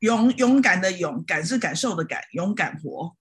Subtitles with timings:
[0.00, 3.16] 勇勇敢的勇，感是感受的感，勇敢活。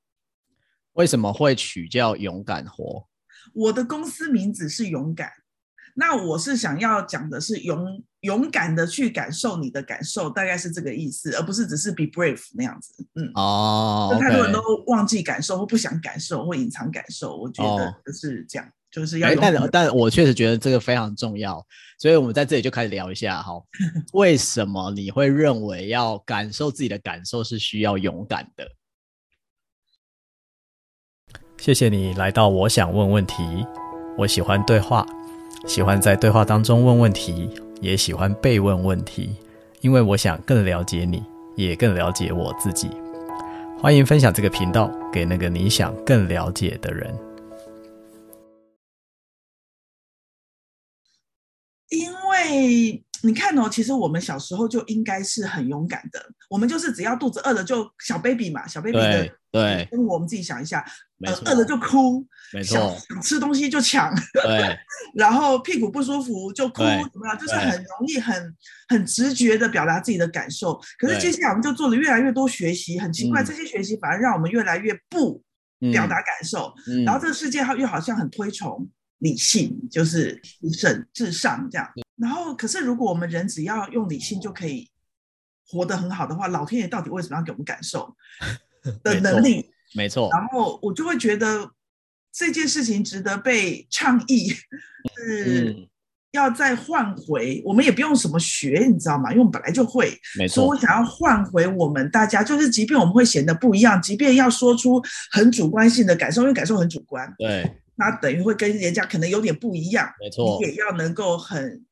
[0.94, 3.08] 为什么会取叫勇敢活？
[3.53, 5.32] 我的公司名字是勇敢，
[5.95, 12.94] 那我是想要讲的是勇勇敢的去感受你的感受，大概是这个意思，而不是只是 be brave 那样子。
[13.14, 19.34] 嗯，哦，太多人都忘记感受或不想感受或隐藏感受，我觉得就是这样，哦、就是要。
[19.36, 21.66] 但但我确实觉得这个非常重要，
[22.00, 23.54] 所以我们在这里就开始聊一下哈，
[24.14, 28.71] 为什么你会认为要感受自己的感受是需要勇敢的？
[31.58, 33.44] 谢谢你来到我想问问题。
[34.17, 35.05] 我喜欢对话，
[35.66, 37.49] 喜欢在对话当中问问题，
[37.81, 39.35] 也喜欢被问问题，
[39.81, 41.23] 因为我想更了解你，
[41.55, 42.89] 也更了解我自己。
[43.80, 47.27] 欢迎分享这个频道给那个你想更了解的人。
[51.89, 53.03] 因为。
[53.23, 56.23] 你看哦，其实我们小时候就应该是很勇敢的。
[56.51, 59.27] 我们就是只要肚子饿了就小 baby 嘛，小 baby 的。
[59.52, 59.88] 对。
[59.89, 60.85] 跟我们自己想一下，
[61.25, 62.95] 呃，饿了就哭，没错。
[63.09, 64.77] 想吃东西就抢，对。
[65.17, 67.35] 然后屁股不舒服就哭，怎么样？
[67.39, 68.55] 就是很容易很
[68.88, 70.79] 很直觉的表达自己的感受。
[70.99, 75.41] 可是接下来我们就做了越来越多学习，很奇怪，这些学习反而让我们越来越不
[75.91, 76.72] 表达感受。
[76.88, 77.03] 嗯。
[77.03, 78.88] 然后这个世界又好像很推崇
[79.19, 81.89] 理性，就是至圣至上这样。
[82.15, 84.89] 然后，可是如果我们人只要用理性就可以
[85.67, 88.15] 活得很好的话，老天爷到底为什么要给我们感受
[89.03, 89.69] 的能力？
[89.95, 90.29] 没错。
[90.31, 91.71] 然后我就会觉得
[92.31, 94.49] 这件事情值得被倡议，
[95.15, 95.88] 是
[96.31, 97.61] 要再换回。
[97.65, 99.31] 我们也不用什么学，你知道吗？
[99.31, 100.15] 因为我们本来就会。
[100.38, 100.55] 没错。
[100.55, 105.01] 所以我想要换回我们大家，就是即便我们会显得不一样，即便要说出
[105.31, 107.33] 很主观性的感受，因为感受很主观。
[107.38, 107.81] 对。
[107.98, 110.09] 那等于会跟人家可能有点不一样。
[110.22, 110.58] 没错。
[110.62, 111.84] 你也要能够很。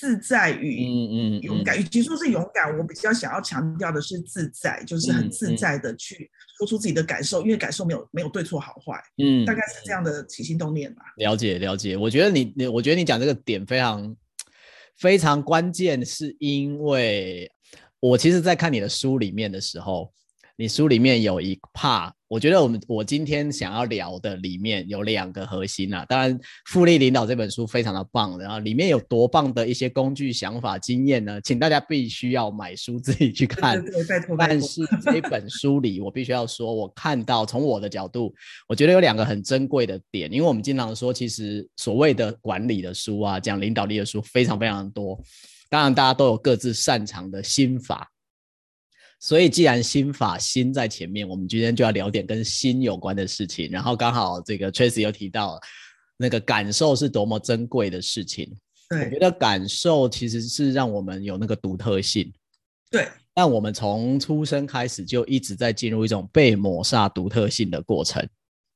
[0.00, 11.02] 自在与嗯嗯勇敢，与其说是勇敢，我比较想要强调的是自在，就是很自在的去说出自己的感受，因为感受没有没有对错好坏，嗯，大概是这样的起心动念吧。
[11.16, 14.16] 了解了解，我觉得你你，我觉得你讲这个点非常
[14.96, 17.50] 非常关键，是因为
[17.98, 20.12] 我其实，在看你的书里面的时候，
[20.60, 22.10] 你书里面有一 part。
[22.26, 26.36] 我觉得我们我今天想要聊的里面有两个核心啊，当然
[26.66, 33.80] 《复利领导》这本书非常的棒，然后里面有多棒的一些工具、想法、经验呢，请大家必须要买书自己去看。
[33.80, 34.36] 对对对，拜托。
[34.36, 38.34] 但是这本书里，我必须要说，我看到从我的角度，
[38.66, 45.16] 我觉得有两个很珍贵的点，因为我们经常说，其实所谓的管理的书啊，讲领导力的书非常非常多，
[45.70, 48.10] 当然大家都有各自擅长的心法。
[49.20, 53.68] 所以，既然心法心在前面，我们今天就要聊点跟心有关的事情。
[53.68, 55.58] 然后刚好这个 Tracy 又提到
[56.16, 58.48] 那个感受是多么珍贵的事情。
[58.88, 62.32] 对，我觉得感受其实是让我们有那个独特性。
[62.92, 68.24] 对，但我们从出生开始就一直在进入一种被抹杀独特性的过程。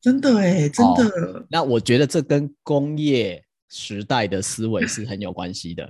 [0.01, 1.05] 真的哎，真的。
[1.05, 5.89] 哦，那我觉得这跟工业时代的思维是很有关系的，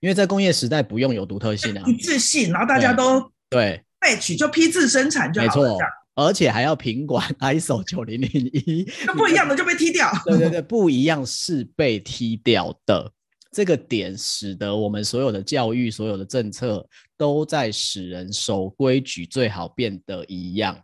[0.00, 3.30] 因为在工业时代不用有独特性啊， 一致性，然后大家都。
[3.48, 5.78] 对，batch 就批次生产就好了，没错，
[6.14, 10.10] 而且还要品管 ISO 九零零一，那不一样的就被踢掉。
[10.26, 13.12] 对对对，不一样是被踢掉的。
[13.52, 16.86] 这个点使得我们所有的教育、所有的政策
[17.16, 20.78] 都在使人守规矩，最好变得一样，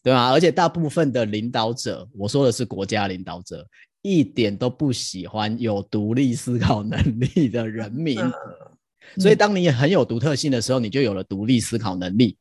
[0.00, 0.30] 对吧？
[0.30, 3.66] 而且大部分的领导者，我说的是国家领导者，
[4.02, 8.16] 一点都不喜欢有独立思考能力的人民。
[9.16, 12.36] 嗯所以，当你很有独特性的时候，你就有了独立思考能力。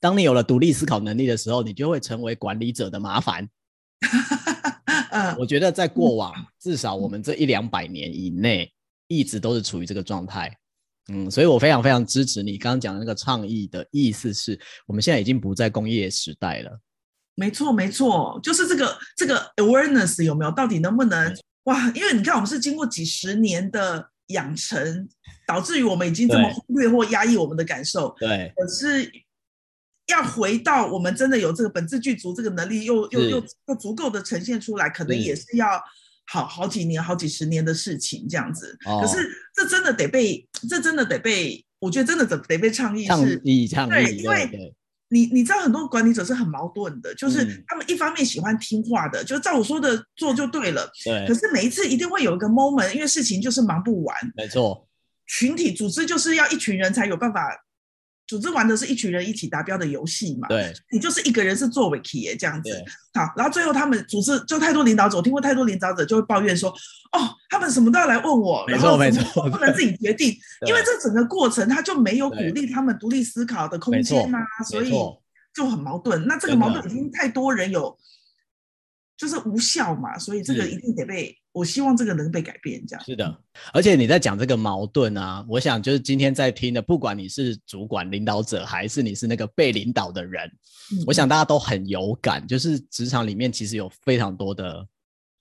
[0.00, 3.48] 当你有了独立思考能力的时候，你就会成为管理者的麻烦。
[5.38, 8.72] 我觉得在过往至少我们这一两百年以内，
[9.08, 10.56] 一直都是处于这个状态。
[11.12, 16.80] 嗯，所以我非常非常支持你刚刚讲的那个倡议的意思是，我们现在已经不在工业时代了。
[17.34, 20.50] 没错，没错，就是这个这个 awareness 有没有？
[20.52, 21.34] 到底能不能
[21.64, 21.90] 哇？
[21.90, 24.10] 因为你看，我们是经过几十年的。
[24.28, 25.08] 养成
[25.46, 28.52] 导致于我们已经这么忽略或压抑我们的感受，对。
[28.56, 29.10] 可是
[30.06, 35.68] 要回到我们真的有这个本质具足这个能力，又又又又足够的呈现出来，可能也是要
[36.26, 38.76] 好好几年、好几十年的事情这样子。
[38.86, 39.16] 哦、可是
[39.54, 44.74] 这真的得被，这真的得被，我觉得真的得得被倡议是，倡议倡议，对，因为。
[45.08, 50.90] 你你知道很多管理者是很矛盾的，就是他们一方面喜欢听话的，嗯、就照我说的做就对了。
[51.04, 51.26] 对。
[51.26, 54.16] 可是每一次一定会有一个 moment，因为事情就是忙不完。
[54.36, 54.88] 没错。
[55.26, 57.40] 群体组织就是要一群人才有办法
[58.26, 62.70] 组织玩的是一群人一起达标的游戏嘛，对，你就是一个人是做尾期耶这样子，
[63.14, 66.70] 好，然后最后他们组织就太多领导者，我听过太多领导者就会抱怨说，
[67.12, 70.36] 哦，他们什么都要来问我，没错没错，不能自己决定，
[70.66, 74.90] 因为这整个过程他就没有鼓励他们独立思考的空间啊，所以
[75.54, 76.26] 就很矛盾。
[76.26, 77.96] 那这个矛盾已经太多人有，
[79.16, 81.38] 就是无效嘛，所以这个一定得被。
[81.56, 83.34] 我希望这个能被改变，这样是的。
[83.72, 90.46] 而且你在讲这个矛盾啊，我想就是今天在听的，不管你是主管、领导者，还是你是那个被领导的人，
[90.92, 92.46] 嗯、我想大家都很有感。
[92.46, 94.86] 就是职场里面其实有非常多的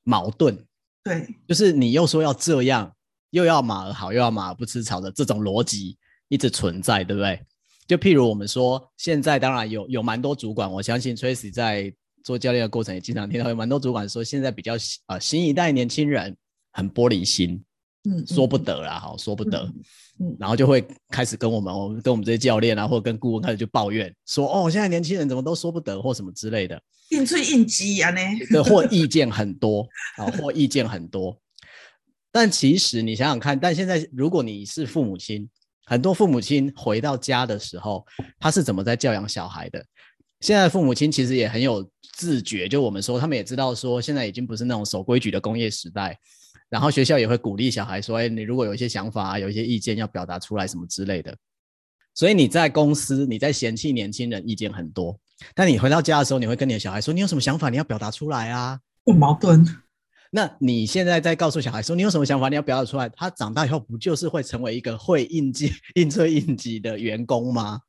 [0.06, 0.58] 矛盾，
[1.04, 2.90] 对，就是你又说要这样，
[3.32, 5.98] 又要马儿好，又要马儿不吃草的这种逻辑
[6.30, 7.42] 一直存在，对不对？
[7.88, 11.94] 就譬如我们说，现在当然有有蛮多主管，我相信 Tracy 在。
[12.26, 14.74] 做教练的过程也经常听到有蛮多主管说，现在比较
[15.06, 16.36] 啊新一代年轻人
[16.72, 17.64] 很玻璃心，
[18.10, 19.72] 嗯，说不得啦，哈，说不得，
[20.20, 26.82] 嗯，然后就会开始跟我们，我们跟我们这些教练啊，或者跟顾问开始就抱怨，说哦，现在年轻人怎么都说不得或什么之类的，
[27.12, 28.20] 应催应激啊呢，
[28.50, 29.88] 对，或意见很多
[30.18, 31.40] 啊，或意见很多，
[32.32, 35.48] 但其实你想想看，但现在如果你是父母亲，
[35.86, 38.04] 很多父母亲回到家的时候，
[38.40, 39.86] 他是怎么在教养小孩的？
[40.42, 46.18] 现在父母亲其实也很有自觉，就我们说，他们也知道说，现在已经不是那种守规矩的工业时代，
[46.70, 51.36] 然后学校也会鼓励小孩说，哎，你如果有一些想法啊，有一些意见要表达出来什么之类的。
[52.14, 55.20] 所以你在公司，你在嫌弃年轻人意见很多，
[55.54, 58.80] 但你回到家的时候，你会跟你的小孩说，你有什么想法，你要表达出来啊。
[59.04, 59.66] 不矛盾。
[60.32, 67.82] 那你现在在告诉小孩说，你有什么想法，你要表达出来，他长大以后不就是会成为一个会应急、 应催应急的员工吗？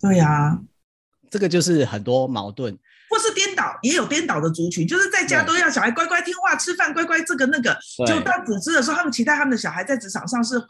[0.00, 0.60] 对呀、啊。
[1.30, 2.76] 这个就是很多矛盾，
[3.10, 7.76] 或是颠倒，也有颠倒的族群，就是在家都要小孩乖乖听话、吃饭乖乖，这个那个，
[8.06, 10.60] 就到组织的时候，他们期待他们的小孩在职场上是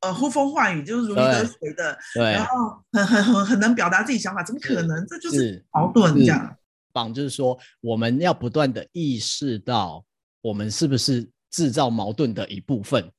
[0.00, 5.06] 呃呼风唤雨，就是如鱼得水的，对，然后很很很很能表达自己想法，怎么可能？
[5.06, 6.56] 这就是矛盾这样。
[6.92, 10.04] 榜，就是说我们要不断的意识到，
[10.40, 13.10] 我们是不是制造矛盾的一部分，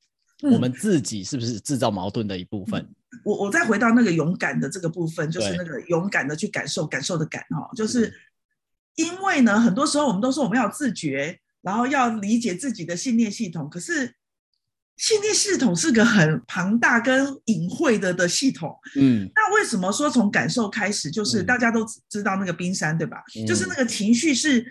[0.43, 2.81] 嗯，我们自己是不是制造矛盾的一部分。
[2.81, 8.13] 嗯我我再回到那个勇敢的这个部分，就是那个勇敢的去感受感受的感哈，就是
[8.95, 14.13] 因为呢，很多时候我们都说我们要自觉，然后要理解自己的信念系统，可是
[14.95, 23.23] 信念系统是个很庞大跟隐晦的的系统，嗯，那为什么说从感受开始，就是大家都知道那个冰山对吧？
[23.47, 24.65] 就是那个情绪是。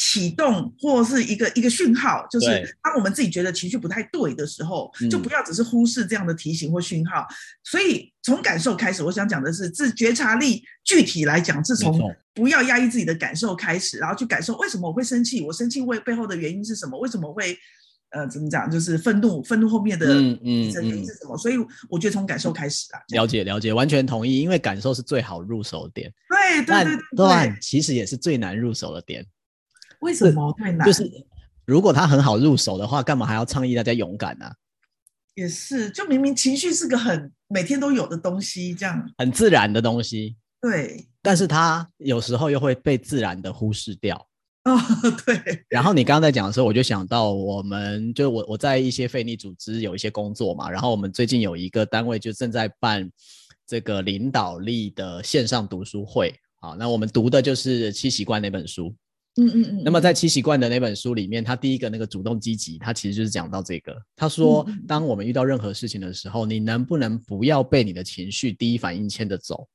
[0.00, 2.46] 启动或是一个一个讯号，就是
[2.84, 7.26] 当我们自己觉得情绪不太对的时候，就不要只是忽视这样的提醒或讯号。
[7.64, 10.62] 所以从感受开始，我想讲的是自觉察力。
[10.84, 12.00] 具体来讲，是从
[12.32, 16.98] 不要压抑自己的感受开始，然后去感受为什么我会生气，我生气为背后的原因是什么？
[17.00, 17.54] 为什么会
[18.10, 18.70] 呃怎么讲？
[18.70, 21.36] 就是愤怒，愤怒后面的嗯嗯原因是什么？
[21.36, 21.56] 所以
[21.90, 26.10] 我觉得从感受开始啊，了解了解，完全同意，因为感受是最好入手的点。
[26.30, 29.26] 对对对对，对，其实也是最难入手的点。
[30.00, 30.86] 为什么太难？
[30.86, 31.10] 就是
[31.64, 34.54] 如果他很好入手的话，干嘛还要倡议大家勇敢呢、啊？
[35.34, 40.36] 也是，就明明情绪是个很每天都有的东西，这样很自然的东西。
[40.60, 44.16] 对，但是他有时候又会被自然的忽视掉。
[44.64, 44.76] 哦，
[45.24, 45.64] 对。
[45.68, 53.08] 然后你刚刚在讲的时候，我就想到，我们就我我在一些非利组织有一些工作嘛，然后我们最近有一个单位就正在办
[53.64, 56.34] 这个领导力的线上读书会。
[56.60, 58.92] 好，那我们读的就是《七习惯》那本书。
[59.38, 63.96] 嗯嗯嗯，那么在七习惯的那本书里面，他第一个那个主动积极，他其实就是讲到这个。
[64.16, 69.68] 他说，当我们遇到任何事情的时候，你能不能不要被你的情绪第一反应牵着走，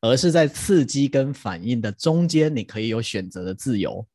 [0.00, 4.06] 而是在刺激跟反应的中间，你可以有选择的自由。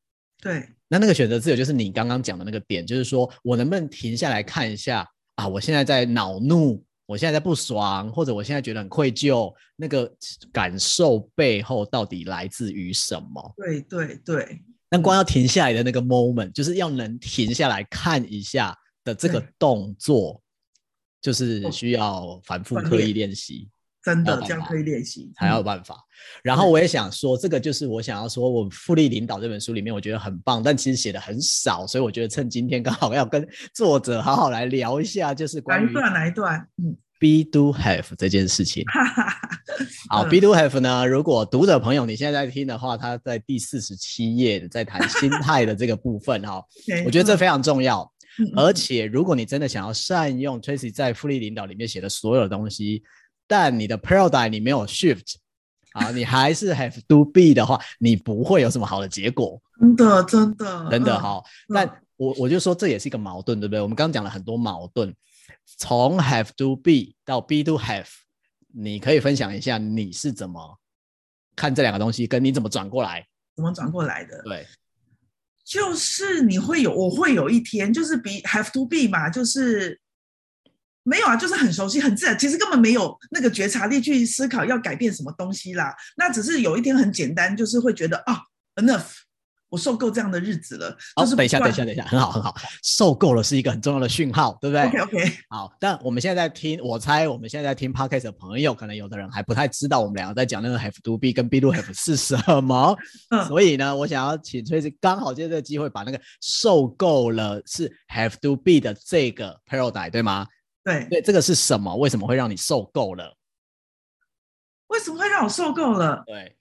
[0.42, 6.84] 对，那那个选择自由就是你刚刚讲的那个点，就是说我能不能停下来看一下啊，我现在在恼怒。
[7.12, 10.10] 我现在在不爽，或者我现在觉得很愧疚，那个
[10.50, 13.54] 感受背后到底来自于什么？
[13.58, 14.62] 对对对。
[14.90, 20.42] 那光要停下来的那个 moment，就是要能停下来看一下的这个动作，
[21.22, 23.68] 就是需要反复刻意练习。
[24.04, 25.96] 真的这样可以练习，才有办法。
[26.44, 38.84] 然后我也想说，这个就是我想要说，我《复利领导》这本书里面，我觉得很棒，但其实写的很少，所以我觉得趁今天刚好要跟作者好好来聊一下，就是关于哪一段哪一段，嗯，Be Do Have 这件事情。
[40.10, 46.64] 好，Be Do Have 呢，如果读者朋友你现在在听的话，他在第四十七页在谈 心态的这个部分哈，
[47.06, 48.12] 我觉得这非常重要。
[48.56, 53.04] 而且如果你真的想要善用 Tracy 在《复利领导》里面写的所有的东西。
[53.52, 55.34] 但你的 paradigm 你没有 shift
[55.92, 59.62] 啊， 你还是 have to be 的话，你不会有什么好的结果。
[59.78, 61.44] 真的，真的，真的哈。
[61.68, 63.82] 但我我就说这也是一个矛盾，对不对？
[63.82, 65.14] 我们刚刚讲了很多矛盾，
[65.66, 68.08] 从 have to be 到 be to have，
[68.74, 70.80] 你可以分享一下你是怎么
[71.54, 74.42] 看这两个东西，跟你怎么转过来，怎么转过来的？
[74.44, 74.66] 对，
[75.66, 80.00] 就是你会有，我会有一天，就是 be have to be 嘛，就是
[81.04, 85.96] 没有啊，就是很熟悉、很自然，其实根本没有那个觉察力去思考要改变什么东西啦。
[86.18, 88.40] 那只是有一天很简单，就是会觉得啊
[88.76, 89.06] ，enough。
[89.72, 90.98] 我受够这样的日子了。
[91.16, 92.54] 好，等一下，等一下，等一下，很好，很好。
[92.84, 95.32] 受够了是一个很重要的讯号，对不对？OK，OK。
[95.48, 102.94] 好，但我们现在在听，我猜我们现在在听 Podcast 的朋友，可能有的人还不太知道我们两个在讲那个 have to be 跟 be do have 是什么。
[103.30, 103.46] 嗯。
[103.46, 110.46] 所以呢，我想要请 Tracy 刚好借这个机会把那个受够了是 have to be 的这个 paradigm 对吗？
[110.84, 111.08] 对。
[111.10, 111.96] 对，这个是什么？
[111.96, 113.38] 为什么会让你受够了？
[114.88, 116.24] 为什么会让我受够了？
[116.26, 116.58] 对。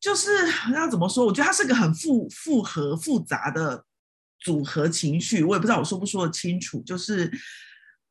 [0.00, 0.30] 就是
[0.72, 1.26] 要怎么说？
[1.26, 3.84] 我觉得它是个很复复合复杂的
[4.40, 6.80] 组合情绪，我也不知道我说不说得清楚。
[6.80, 7.30] 就是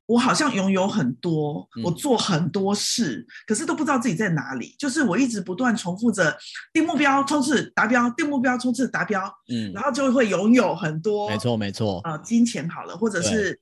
[0.05, 4.75] 我好像拥有很多，我做很多事，嗯，可是都不知道自己在哪里。
[4.77, 6.37] 就是我一直不断重复着
[6.71, 13.59] 定目标冲刺达标，定目标冲刺达标，嗯，然后就会拥有很多，没错没错，呃，金钱好了，或者是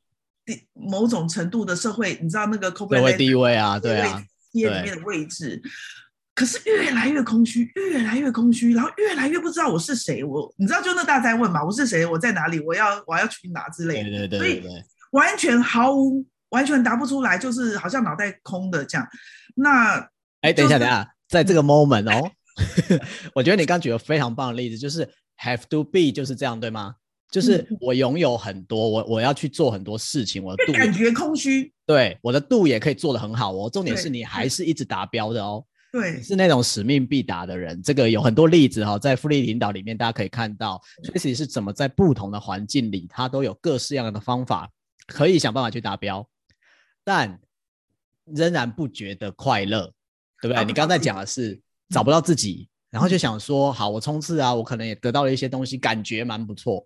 [0.74, 5.62] 某种程度的社会，你知道那个社会地位啊，对啊，企业里面的位置。
[6.34, 10.24] 可是越来越空虚，越来越空虚，然后越来越不知道我是谁。
[10.24, 12.06] 我你知道，就那大哉问嘛，我是谁？
[12.06, 12.60] 我在哪里？
[12.60, 14.10] 我要我要去哪之类的。
[14.10, 19.08] 对对对，对，对，对，所以完全毫无，完全答不出来，就是好像脑袋空的这样。
[19.56, 20.08] 那
[20.42, 22.30] 哎、就是，等一下，等一下，在这个 moment 哦，
[23.34, 25.10] 我觉得你刚举了非常棒的例子，就是
[25.44, 26.94] have to be 就是这样，对吗？
[27.30, 31.72] 就是我拥有很多，我我要去做很多事情，我的度感觉空虚。
[31.86, 33.70] 对，我的度也可以做得很好哦。
[33.70, 35.64] 重点是你还是一直达标的哦。
[35.90, 37.82] 对，是那种使命必达的人。
[37.82, 44.70] 这个有很多例子哈、哦，在复利领导里面，大家可以看到，Tracy 是怎么在不同的环境里，他都有各式样的方法，
[45.08, 46.28] 可以想办法去达标，
[47.06, 47.40] 但
[48.26, 49.92] 仍然不觉得快乐，
[50.42, 50.66] 对不对？
[50.66, 56.86] 你刚才讲的是找不到自己，然后就想说，好，我冲刺啊，我可能也得到了一些东西，感觉蛮不错，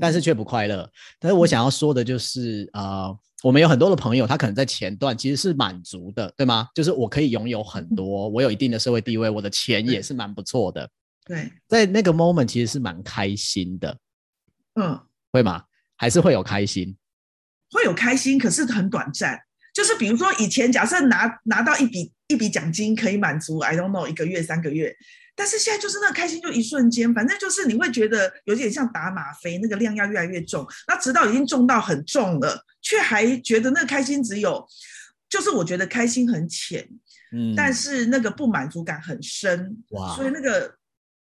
[0.00, 0.88] 但是却不快乐。
[1.18, 3.18] 但是我想要说的就是，呃。
[3.42, 6.68] 我们有很多的朋友，他可能在前段其实是满足的，对吗？
[6.76, 10.88] 就是我可以拥有很多，我有一定的社会地位，我的钱也是蛮不错的。
[11.24, 13.98] 对，在那个 moment 其实是蛮开心的。
[14.80, 14.96] 嗯，
[15.32, 15.64] 会吗？
[15.96, 16.96] 还是会有开心？
[17.72, 19.36] 会有开心，可是很短暂。
[19.74, 24.94] 就是比如说以前，假设拿拿到一笔一笔奖金可以满足，I don't know，一个月三个月。
[25.34, 34.66] 但是现在就是那个开心，就一瞬间，反正就是你会觉得有点像打吗啡，那个量要越来越重，那直到已经重到很重了，却还觉得那个开心只有，
[35.28, 36.86] 就是我觉得开心很浅，
[37.32, 40.76] 嗯，但是那个不满足感很深，哇，所以那个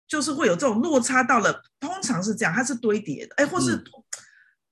[0.09, 3.83] 就是会有这种落差到了，通常是这样，它是堆叠的，哎，或是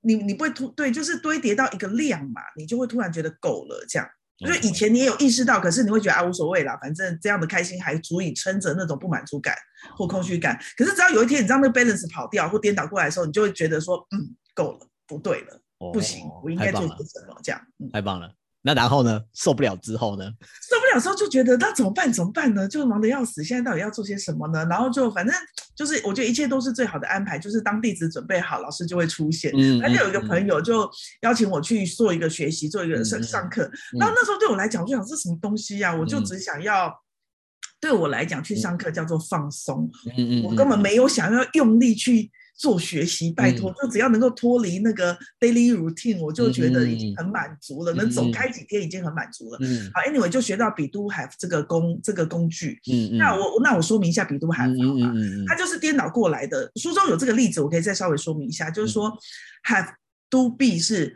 [0.00, 4.09] 你你不会突对，就是堆叠到一个量嘛，你就会突然觉得够了这样。
[4.38, 9.55] 因为以前你也有意识到，可是你会觉得啊无所谓啦，反正这样的开心还足以撑着那种不满足感
[9.97, 10.59] 或空虚感。
[10.76, 15.61] 可是只要有一天你知道那个 balance 跑掉或颠倒过来的时候，你就会觉得说，嗯，够了，不对了，
[15.93, 17.37] 不行，我应该做些什么？
[17.43, 17.61] 这样，
[17.93, 18.31] 太棒了。
[18.66, 19.23] 那然后呢？
[19.32, 20.25] 受不了之后呢？
[20.68, 22.12] 受不了之后就觉得那怎么办？
[22.12, 22.66] 怎么办呢？
[22.66, 23.44] 就忙得要死。
[23.44, 24.66] 现在到底要做些什么呢？
[24.68, 25.32] 然后就反正
[25.76, 27.38] 就是，我觉得一切都是最好的安排。
[27.38, 29.52] 就是当弟子准备好，老师就会出现。
[29.54, 30.90] 嗯，而且有一个朋友就
[31.23, 33.70] 邀请我去做一个学习，做一个上上课。
[34.00, 35.96] 然后那时候对我来讲，我就想这是什么东西呀、啊？
[35.96, 36.92] 我就只想要，
[37.80, 39.88] 对我来讲去上课叫做放松。
[40.16, 42.32] 嗯嗯，我根本没有想要用力去。
[42.56, 47.92] 做学习，拜托，就只要能够脱离那个 daily routine，我就觉得已经很满足了。
[47.92, 49.58] 嗯、能走开几天已经很满足了。
[49.60, 52.80] 嗯、好，anyway，就学到 be do have 这个工这个工具。
[52.90, 53.18] 嗯嗯。
[53.18, 55.12] 那我那我说明一下 be do have 好吗？
[55.14, 56.72] 嗯嗯，它就是颠倒过来的。
[56.76, 59.18] 书中有这个例子，我可以再稍微说明一下，就是说、嗯、
[59.68, 59.88] have
[60.30, 61.14] do be 是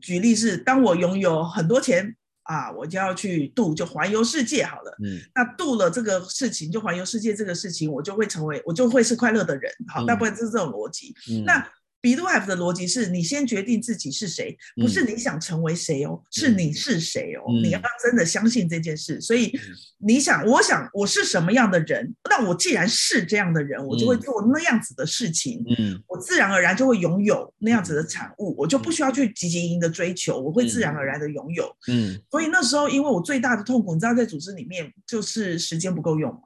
[0.00, 2.16] 举例是，当我拥有很多钱。
[2.50, 4.96] 啊，我就要去度，就环游世界好了。
[5.04, 9.72] 嗯，那度了这个事情，就环游世界这个事情，我就会成为，我就会是快乐的人。
[9.86, 11.14] 好，大部分是这种逻辑。
[11.30, 11.64] 嗯，那。
[12.02, 17.62] Be do have 的逻辑是你先决定自己是谁，不是你想成为谁哦，嗯、是你是谁哦、嗯。
[17.62, 19.52] 你要真的相信这件事，所以
[19.98, 32.20] 你想，我想我是什么样的人，那我既然是这样的人，我就会做那样子的事情，嗯，我自然而然就会拥有那样子的产物，我就不需要去汲汲营营的追求，我会自然而然的拥有，嗯。
[32.30, 36.40] 所以那时候，因为我最大的痛苦，你知道，在组织里面就是时间不够用嘛，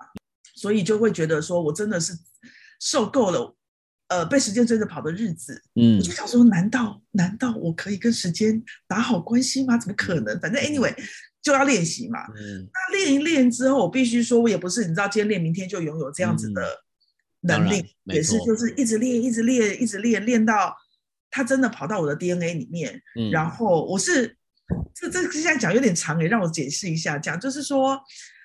[0.57, 2.13] 所以就会觉得说我真的是
[2.81, 3.55] 受够了。
[4.09, 9.79] 呃，被时间追着跑的日子，嗯，我就想说，难道难道我可以跟时间打好关系吗？
[9.79, 10.39] 怎么可能？
[10.41, 10.95] 反正 anyway
[11.41, 12.21] 就要练习嘛。
[12.37, 16.85] 嗯，那练一练之后，我必须说，我也不是你知道，今天练，明天就拥有这样子的
[17.41, 20.77] 能力，嗯、也是就是一直练，一直练，一直练，练到
[21.31, 23.03] 他真的跑到我的 DNA 里面。
[23.19, 24.37] 嗯，然后我是
[24.95, 27.19] 这这现在讲有点长诶，让我解释一下。
[27.19, 27.99] 讲就是说，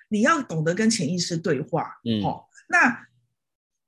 [0.07, 1.99] 你要懂得跟潜意识对话。
[2.05, 3.07] 嗯，哦，那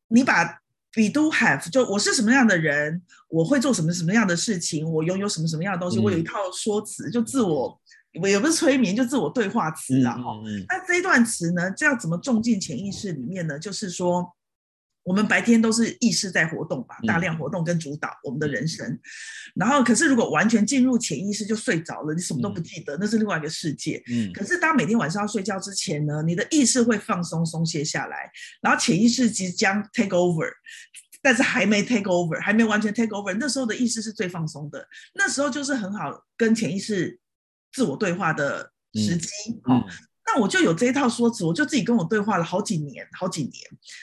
[0.10, 0.61] 你把
[0.93, 7.79] be do have 就我是什么样的人，我会做什么什么样的事情，我拥有什么什么样的东西，嗯、我有一套说辞，就自我，
[8.21, 10.13] 我也不是催眠，就自我对话词啊。
[10.17, 13.57] 哈、嗯，嗯、那这一段词呢，这样怎么种进潜意识里面呢？
[13.57, 14.31] 就是说。
[15.03, 18.88] 我们白天都是意识在活动吧，大量活动跟主导我们的人生。
[18.88, 19.00] 嗯、
[19.55, 24.01] 然后，可是如果完全进入潜意识就睡着了，你什么都不记得，嗯、那是另外一个世界。
[24.12, 24.31] 嗯。
[24.31, 28.31] 可是当每天晚上要睡觉之前呢，你的意识会放松松懈下来，
[28.62, 30.48] 然后潜意识即将 take over，
[31.22, 33.36] 但是还没 take over，还没完全 take over。
[33.39, 37.20] 那时候的意识是最放松的，那时候就是很好跟潜意识
[37.74, 39.27] 自我对话的时机。
[39.67, 39.79] 嗯。
[39.79, 39.84] 嗯
[40.33, 43.53] 那我就有这一套说辞，我就自己跟我对话了好几年，好几年。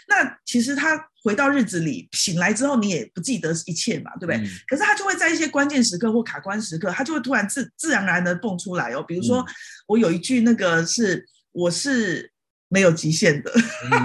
[0.08, 4.36] 那其实他回到日子里醒来之后，你也不记得一切嘛，对不对？
[4.36, 9.02] 嗯、可是他就会在一些关键时刻或卡关时刻，他就会突然自自然而然的蹦出来哦。
[9.02, 9.42] 比如说，
[9.86, 12.30] 我有一句那个是我是
[12.68, 13.50] 没有极限的，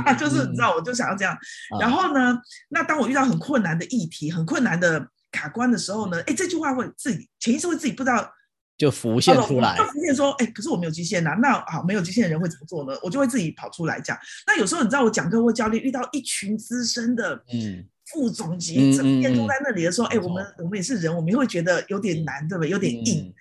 [0.06, 1.38] 嗯、 就是你知道，我就想要这样。
[1.76, 2.40] 嗯、然后呢，
[2.70, 8.34] 那当我遇到很困难的议题、很困难的卡关的时候呢，哎，这句话会自己潜意识会自己不知道。
[8.76, 11.36] 就浮现出来，就浮现说，哎、欸，可是我没有极限呐、啊。
[11.36, 13.00] 那好，没有极限的人会怎么做呢？
[13.04, 14.18] 我就会自己跑出来讲。
[14.48, 22.70] 那有时候你知道，我讲课或教练遇到一群资深的嗯副总级，整天都在那里的时候，哎、我们我们也是人，我们也会觉得有点难，对不对？
[22.72, 23.28] 有点硬。
[23.28, 23.34] 嗯、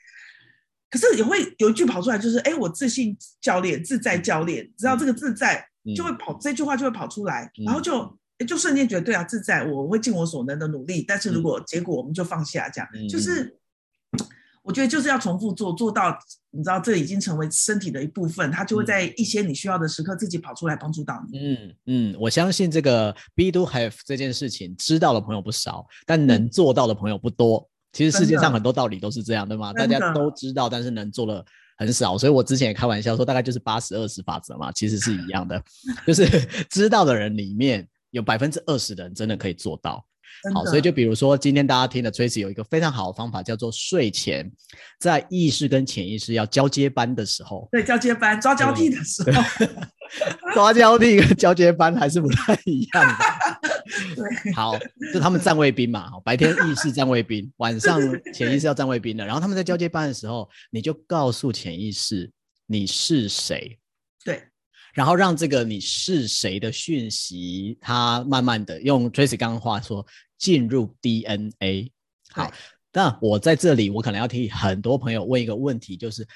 [0.91, 8.01] 可是也会有一句跑出来，就是，哎、欸，我自信教练，自在教练，只要这个自在就会跑，嗯、这句话就会跑出来，然后就、
[8.39, 11.03] 欸、就瞬间觉得，对啊，自在，我会尽我所能的努力。
[11.09, 13.59] 但是如果结果我们就放下，这样、嗯、就是。
[14.63, 16.17] 我觉得就是要重复做，做到
[16.51, 21.39] 你知道这已经成为身体的一部分，它就会在一些你需要的时刻自己跑出来帮助到你。
[21.39, 27.59] 嗯嗯，我相信这个 be do have 这件事情知道的朋友不少，但能做到的朋友不多。
[27.59, 29.73] 嗯、其实世界上很多道理都是这样，对吗？
[29.73, 31.45] 大家都知道，但是能做的
[31.77, 32.17] 很少。
[32.17, 35.61] 所以我之前也开玩笑说，大概就是八十二十法则嘛，其实是一样的，
[36.07, 36.25] 就是
[36.71, 40.07] 知道的人里面有百分之二十的人真的可以做到。
[40.55, 44.51] 好，所以就比如说，今天大家听的 Tracy 有一个非常好的方法，叫做睡前
[44.99, 49.43] 在意识跟潜意识要交接班的时候，对，交接班抓交替的时候，
[50.55, 53.15] 抓交替跟交接班还是不太一样的。
[54.15, 54.79] 对，好，
[55.13, 58.01] 就他们站卫兵嘛，白天意识站卫兵，晚上
[58.33, 59.25] 潜意识要站卫兵的。
[59.25, 62.31] 然后他们在交接班的时候，你就告诉潜意识
[62.67, 63.79] 你是谁。
[64.93, 64.99] 对。
[64.99, 70.07] 然后让这个你是谁的讯息，它慢慢的用 Tracy 刚刚话说
[70.39, 71.91] 进入 DNA。
[72.31, 72.51] 好，
[72.93, 76.27] 那我在这里，我可能要替很多朋友问一个问题，就是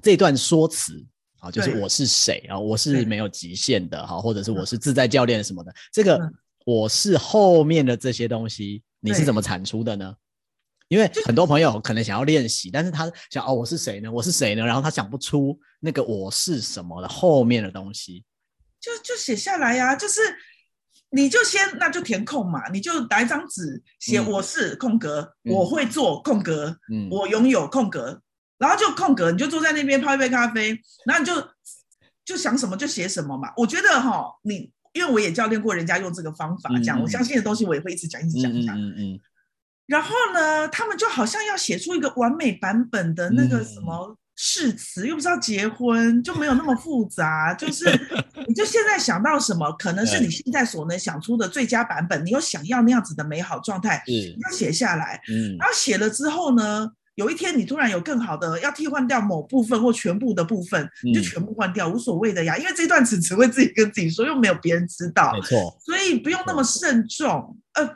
[0.00, 1.04] 这段说辞
[1.38, 6.18] 啊，就是我是谁啊，我是没有极限的哈，或者是我是自在教练什么的，这个
[6.64, 10.14] 我是后面的这些东西，你是怎么产出的呢？
[10.92, 14.12] 因为很多朋友可能想要练习，但是他想哦，我是谁呢？
[14.12, 14.62] 我是谁呢？
[14.62, 18.22] 然后他想不出那个我是什么的后面的东西，
[18.78, 19.96] 就就写下来呀、啊。
[19.96, 20.20] 就是
[21.08, 28.20] 你就先那就填空嘛，你就拿一张纸写我是空格，嗯、我会做空格，嗯、我拥有空格，
[28.58, 31.42] 然后就空格，你就坐在那边泡一杯咖啡，然后你就
[32.22, 33.50] 就想什么就写什么嘛。
[33.56, 38.78] 我觉得哈，你因为我也教练过人家用这个方法讲，嗯、我相信的东西我也会一直讲，一直讲，讲。
[38.78, 39.20] 嗯嗯。
[39.86, 47.52] 然后呢，他们就好像要写出一个完美版本的那个什么誓词，嗯、又不知道结婚，就没有那么复杂。
[47.52, 47.84] 就是
[48.46, 52.24] 你就现在想到什么，可能是你现在所能想出的最佳版本。
[52.24, 55.20] 你有想要那样子的美好状态，你要写下来。
[55.28, 62.56] 嗯、然后写了之后呢，有一天你突然有更好的，要替换掉某部分或全部的部分，你就全部换掉，无所谓的呀。
[62.56, 65.32] 因为这段词只会自己跟自己说，又没有别人知道。
[65.34, 67.58] 没错，所以不用那么慎重。
[67.74, 67.94] 呃。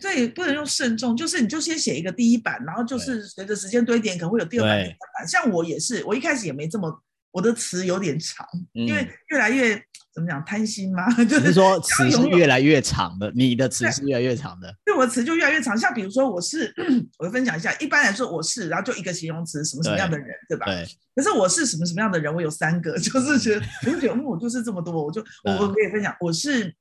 [0.00, 5.28] 对，不能用慎重，就是你就先写一个第一版，然后就是随着时间堆叠，可能会有第二版、第三版。
[5.28, 9.74] 像我也是，我一开始也没这么，我的词有点长，嗯、因为越来越
[10.12, 15.76] 怎么讲贪心嘛， 就是说词是越来越长的，你的词是越来越长的，对，我的词就越来越长。
[15.78, 16.72] 像比如说我是，
[17.18, 20.66] 我会分享一下，一般来说我是，然后就一个形容词，什么什么样的人，对，对吧？
[20.66, 20.84] 对。
[21.14, 26.74] 可是我是什么什么样的人，我有三个， 就是觉得，我就觉得，嗯，我就是这么多，我就我我可以分享，我是。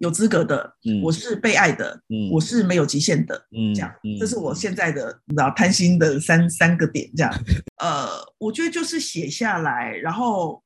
[0.00, 7.32] 有资格的，嗯、我是被爱的，嗯、我是没有极限的，嗯、这样，嗯、这是我现在的，你知道贪心的三三个点，这样，
[7.76, 8.08] 呃，
[8.38, 10.62] 我觉得就是写下来，然后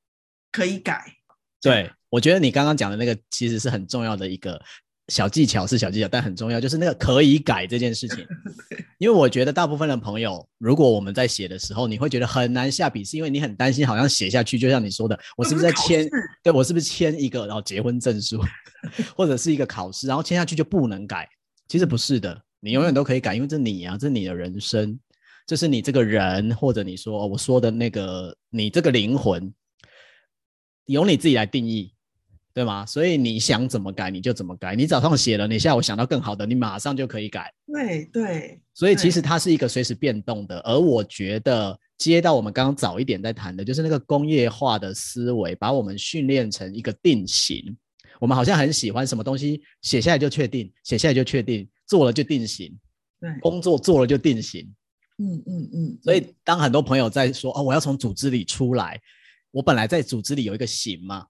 [0.52, 1.04] 可以改。
[1.60, 4.60] 对，我觉得你刚刚讲的那个其实是很重要的一个。
[5.08, 8.26] 小技巧是小技巧，但很重要，就是那个可以改这件事情。
[8.98, 16.08] 因为我觉得大部分的朋友，如果我们在写的时候，你会觉得很难下笔，是因为你很担心，好像写下去，就像你说的，我是不是在签？
[16.42, 18.40] 对，我是不是签一个然后结婚证书，
[19.14, 21.28] 或者是一个考试，然后签下去就不能改？
[21.68, 24.98] 其实不是的，你永远都可以改，因为这你啊，这是你的人生，
[25.46, 29.52] 这是你这个人，或者你说我说的那个你这个灵魂，
[30.86, 31.93] 由你自己来定义，
[32.54, 32.86] 对吗？
[32.86, 34.76] 所以你想怎么改你就怎么改。
[34.76, 37.52] 你早上写了，你下午想到更好的，你马上就可以改。
[37.66, 38.60] 对对。
[38.72, 40.60] 所以其实它是一个随时变动的。
[40.60, 47.76] 而我觉得接到我们刚刚早一点在谈的，就是那个工业化的思维，把我们训练成一个定型。
[48.20, 52.72] 我们好像很喜欢什么东西写下来就确定，写下来就确定，做了就定型。
[53.20, 54.72] 对，工作做了就定型。
[55.18, 55.98] 嗯嗯嗯。
[56.02, 59.00] 所以当很多朋友在说哦，我要从组织里出来，
[59.50, 61.26] 我本来在组织里有一个型嘛，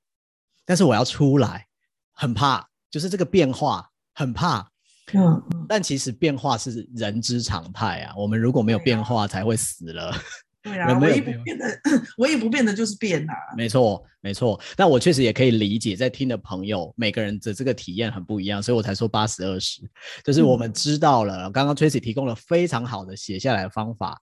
[0.65, 1.67] 但是我要出来，
[2.13, 4.69] 很怕，就是这个变化很怕。
[5.13, 5.43] 嗯。
[5.69, 10.13] 但其实变化是人之常态啊，我们如果没有变化，才会死了。
[10.65, 11.67] 对啊，唯一不变的，
[12.17, 13.53] 唯一不变的就是变呐、啊。
[13.55, 14.59] 没错，没错。
[14.75, 19.83] 但我确实也可以理解，在听的朋友，每个人的这个体验很不一样，所以我才说八十二十。
[20.25, 24.19] 就是我们知道了，刚刚 Tracy 提供了非常好的写下来的方法。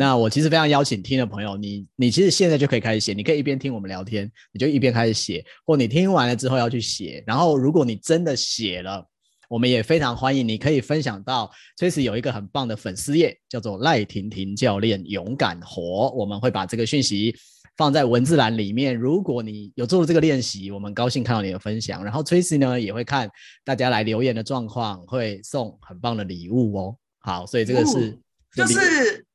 [0.00, 7.20] 那我其实非常邀请听的朋友，你你其实现在就可以开始写，你可以一边听我们聊天，你就一边开始写，或你听完了之后要去写。
[7.26, 9.04] 然后如果你真的写了，
[9.48, 16.12] 我们也非常欢迎你可以分享到，Tracy 有一个很棒的粉丝页，叫做赖婷婷教练勇敢活。
[16.12, 17.34] 我们会把这个讯息
[17.76, 18.94] 放在文字栏里面。
[18.94, 22.04] 如果你有做了这个练习，我们高兴看到你的分享。
[22.04, 23.28] 然后 Tracy 呢也会看
[23.64, 26.96] 大家来留言的状况，会送很棒的礼物哦。
[27.18, 28.18] 好，所以这个是、哦、
[28.54, 29.26] 就是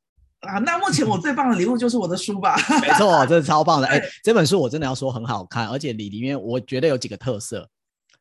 [0.47, 2.55] 啊，那目前我最棒的礼物就是我的书吧？
[2.81, 3.87] 没错，这是超棒的。
[3.87, 7.69] 哎，这本书我真的要说很好看，而且里里面我觉得有几个特色。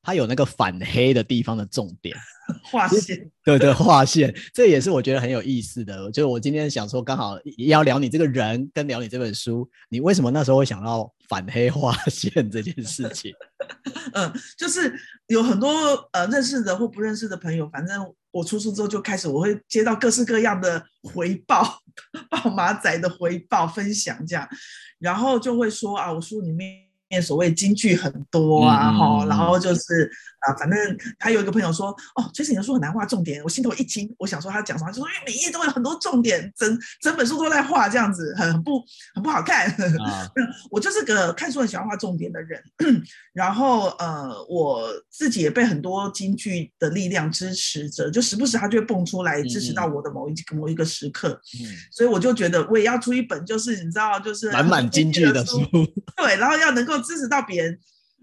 [0.04, 2.12] 它有那个反黑的地方的重点，
[2.64, 6.10] 划线，对对，划线，这也是我觉得很有意思的。
[6.10, 13.32] 就是我今天想说，刚好要聊你这个人，跟聊你这本书，你为什么那时候会想到反黑划线 这件事情？
[14.14, 14.92] 嗯，就是
[15.28, 15.70] 有很多
[16.10, 21.78] 呃认识的或不认识的朋友，反正我出书之后就开始，我会接到各式各样的回报，
[22.30, 24.48] 报马仔的回报分享这样，
[24.98, 26.80] 然后就会说啊，我书里面。
[27.20, 30.10] 所谓金句很多啊，哈、嗯，然后就是
[30.42, 30.78] 啊，反正
[31.18, 38.82] 还有一个朋友说，哦，其实你的书很难画重点，我心头一惊，我想说他讲什么，就说因为每一页都有很多重点，整整本书都在画这样子，很不
[39.14, 39.68] 很不好看。
[39.68, 40.28] 啊、
[40.70, 42.62] 我就是个看书很喜欢画重点的人，
[43.32, 55.60] 然后呃，我自己也被很多金句的力量支持着，就时不时他就会蹦出来支持到我的某一、嗯、某一个时刻，嗯，所以我就觉得我也要出一本，就是你知道，就是满满金句的书，
[56.16, 56.92] 对，然后要能够。
[57.02, 57.76] 支持到别人，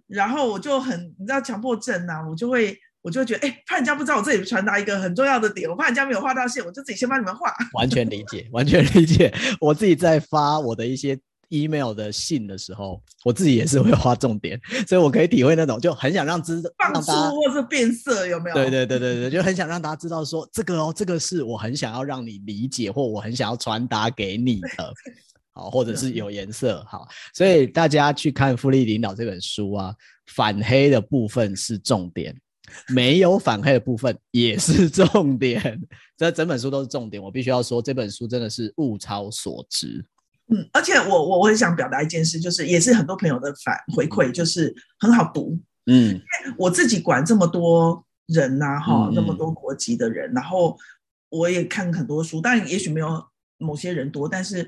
[0.10, 7.54] 然后我就很，你知道强迫症呐、啊，我就会，我就会觉得，哎，怕人家不知道我这里传达一个很重要的点，我怕人家没有画到线，我就自己先帮你们画。
[7.74, 9.32] 完全理解，完全理解。
[9.62, 11.16] 我自己在发我的一些
[11.50, 18.56] email 的信的时候，我自己也是会画重点，所以我可以体会那种就很想让知放出或是变色有没有？
[18.56, 24.94] 对对对对对，就很想让大家知道说这个哦，这个是我很想要让你理解或我很想要传达给你的。
[25.60, 29.94] 好，或者是有颜色，好，所以大家去看《复利领导》这本书啊，
[30.28, 32.34] 反黑的部分是重点，
[32.88, 35.78] 没有反黑的部分也是重点，
[36.16, 37.22] 这整本书都是重点。
[37.22, 40.06] 我必须要说，这本书真的是物超所值。
[40.48, 45.60] 嗯，而且我我我很想表达一件事，就是也是很多朋友的反回馈，就是很好读。
[45.88, 50.78] 嗯，因为我自己管这么多人呐、啊，哈、嗯，那么多国籍的人，然后
[51.28, 53.22] 我也看很多书，但也许没有
[53.58, 54.66] 某些人多，但是。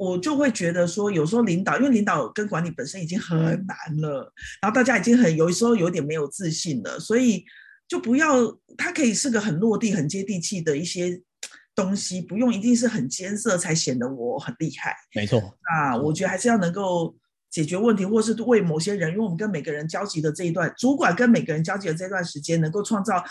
[0.00, 4.32] 我就会觉得说，有时候领导，因为领导跟管理本身已经很难了，
[4.62, 7.44] 然后大家已经很有时候有点没有自信了，所以
[7.86, 11.20] 就不要，它可以是个很落地、很接地气的一些
[11.74, 14.96] 东西，不用一定是很艰涩才显得我很厉害。
[15.14, 15.38] 没错，
[15.74, 17.14] 啊，我觉得还是要能够
[17.50, 23.22] 解决问题，或是为某些人，因为我们跟每个人交集的这一段，主管跟每个人交集的这段时间，能够创造。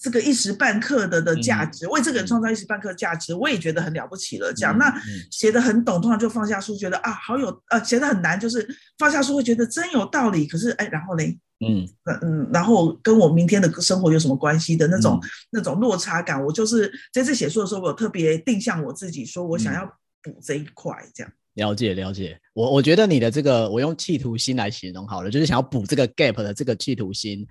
[0.00, 4.52] 这个一时半刻的的价值，嗯、为这个人创造一时半刻的价值，我也觉得很了不起了。
[4.52, 4.94] 这样，嗯、那
[5.30, 8.66] 写得很懂，通常就放下书，觉得啊，好有呃，写得很难，就是
[8.98, 10.46] 放下书会觉得真有道理。
[10.46, 11.24] 可是哎，然后呢？
[11.60, 11.88] 嗯
[12.22, 19.84] 嗯，然后跟我明天的生活有什么关系的那种、嗯、那种落差感，我就是这次写书的时候，我特别定向我自己，说我想要
[20.22, 21.32] 补这一块，这样。
[21.54, 27.44] 了解了解，我我觉得你的这个，我用企图心来形容好了，就是想要补这个 gap 的这个企图心。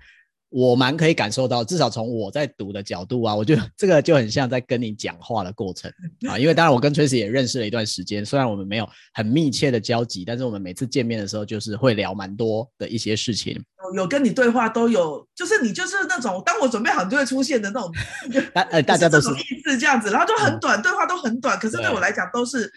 [0.50, 5.92] 我蛮可以感受到，至少从我在读的角度啊，我觉得这个就很像在跟你讲话的过程
[6.26, 6.38] 啊。
[6.38, 13.62] 因为当然我跟 Tracy 也认识了一段时间，虽然我们没有很密切的交集，但是我们每次见面的时候，就是会聊蛮多的一些事情。
[13.94, 17.92] 有跟你对话都有，就是你就是那种当我准备好你就会出现的那种。
[18.54, 22.70] 大呃大家都是意思这样子，然后就很短，嗯、对话都很短，可是对我来讲都是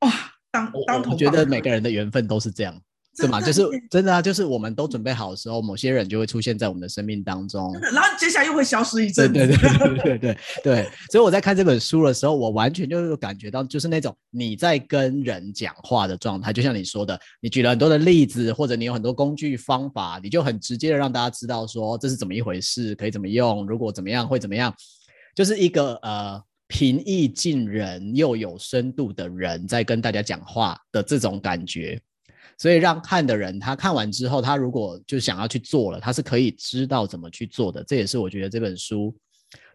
[0.00, 0.12] 哇，
[0.50, 1.12] 当当头。
[1.12, 2.80] 我觉得每个人的缘分都是这样。
[3.18, 3.40] 对嘛？
[3.40, 9.32] 就是 真的啊，就是我们都准备好的时候，某些人就会出现在我们的生命当中，然后接下来又会消失一阵。
[9.32, 10.88] 对对 对对对对对。
[11.10, 24.74] 所以我在看这本书的时候，我完全就是感觉到，就是那种你在跟人讲话的状态，就像你说的，你举了很多的例子，或者你有很多工具方法，你就很直接的让大家知道说这是怎么一回事，可以怎么用，如果怎么样会怎么样，
[25.34, 26.42] 就是一个呃。
[26.68, 32.00] 平易近人又有深度的人在跟大家讲话的这种感觉，
[32.62, 37.82] 所以让看的人他看完之后，他如果就想要去做了，他是可以知道怎么去做的。
[37.82, 39.12] 这也是我觉得这本书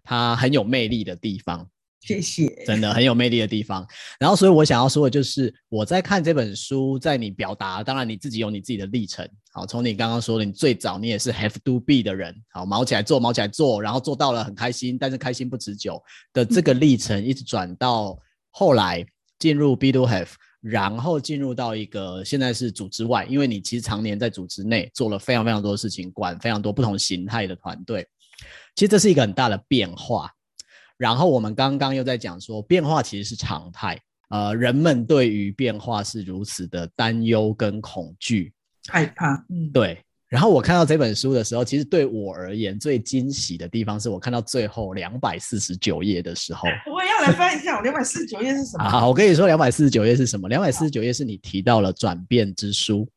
[0.06, 1.70] 它很有魅力的地方。
[2.00, 3.86] 谢谢，真的很有魅力的地方。
[4.18, 9.28] 然后，所以我想要说的就是，我在看这本书，在你表达，当然你自己有你自己的历程。
[9.52, 18.18] 好，从你刚刚说的，你最早你也是 have to be 的人，好，毛起来做，毛起来做，然后做到了很开心，但是开心不持久的这个历程，一直转到
[18.52, 19.06] 后来
[19.38, 20.30] 进入 be to have，
[20.70, 28.06] 然后进入到一个现在是组织外，因为你其实常年在组织内做了非常非常多的事情，管非常多不同形态的团队，
[28.76, 30.32] 其实这是一个很大的变化。
[30.98, 34.00] 然后我们刚刚又在讲说，变化其实是常态，
[34.30, 38.52] 呃，人们对于变化是如此的担忧跟恐惧、
[38.88, 40.04] 害怕，嗯，对。
[40.30, 48.90] 然后我看到这本书的时候，其实对我而言最惊喜的地方是我看到最后两百四十九页的时候，我也要来翻一下，两百四十九页是什么？
[48.90, 50.50] 好，我跟你说，两百四十九页是什么？
[50.50, 53.08] 两百四十九页是你提到了转变之书。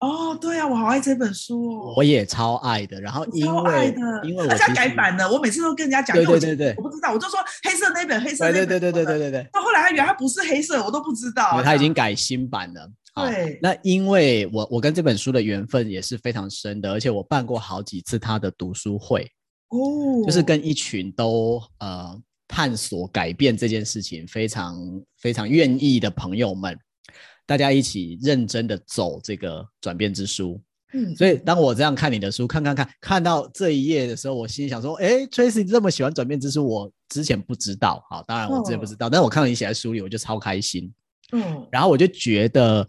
[0.00, 2.98] 哦，对啊，我好爱这本书哦，我也超爱的。
[3.00, 3.94] 然后因为
[4.24, 9.48] 因为我家改版了，我每次都跟人家讲，对对对对，我不知道，我就说黑色那本，黑色那本，对对对对对对对。
[9.52, 12.90] 到后来他原来他不是黑色，我都不知道，他已经改新版了。
[13.14, 19.22] 对，那因为我我跟这本书的缘分也是非常深的，而且我办过好几次他的读书会，
[19.68, 20.74] 哦，就是跟一。
[20.80, 22.18] 群都呃
[22.48, 24.74] 探索改变这件事情非常
[25.18, 26.74] 非常愿意的朋友们。
[27.44, 30.58] 大家一起认真的走这个转变之书，
[30.94, 40.90] 嗯，所以当我这样看你的书，看看看，看到这一页的时候，我心里想说，哎，Tracy 这么喜欢转变之书，我之前不知道，好，当然我之前不知道，哦、但是我看到你写在书里，我就超开心，
[41.32, 42.86] 嗯，然后我就觉得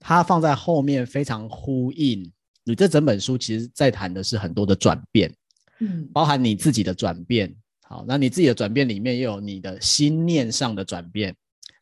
[0.00, 2.28] 它放在后面非常呼应
[2.64, 5.32] 你这整本书，其实在谈的是很多的转变，
[5.78, 11.32] 嗯，包含你自己的转变，好，那你自己的转变里面也有你的心念上的转变。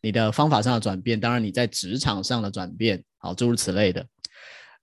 [0.00, 4.06] 你的方法上的转变，当然你在职场上的转变，好，诸如此类的。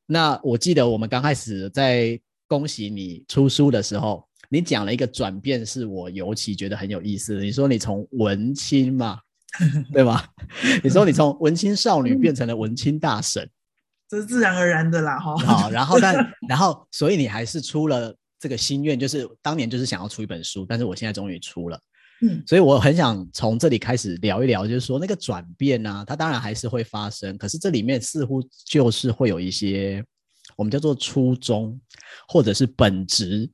[0.06, 7.41] 那我记得我们刚开始在恭喜你出书的时候，你讲了一个转变，是我尤其觉得很有意思的。
[7.41, 9.17] 你说你从文青嘛，
[9.94, 10.28] 对吧？
[10.84, 13.50] 你说你从文青少女变成了文青大神，
[14.10, 15.36] 这是自然而然的啦，哈。
[15.38, 16.15] 好，然后但
[16.48, 21.80] 然后，所以你还是出了这个心愿，就是当年就是想要出一本书，但是我现在终于出了。
[22.22, 30.02] 嗯，所以我很想从这里开始聊一聊，就是说那个转变呢、啊，它当然还是会发生，可是这里面似乎就是会有一些
[30.56, 31.78] 我们叫做初衷
[32.30, 33.52] 或者是本质，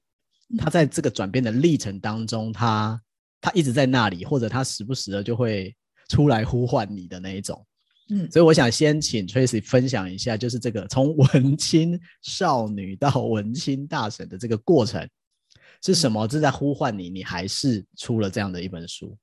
[0.59, 3.01] 它在这个转变的历程当中，它
[3.41, 5.75] 它一直在那里，或者它时不时的就会
[6.11, 7.65] 出来呼唤你的那一种。
[8.09, 15.09] 嗯，所以我想先请 Tracy 分享一下，就是这个从文青少女到文青大神的这个过程。
[15.83, 17.09] 是什么正在呼唤你？
[17.09, 19.17] 你还是出了这样的一本书？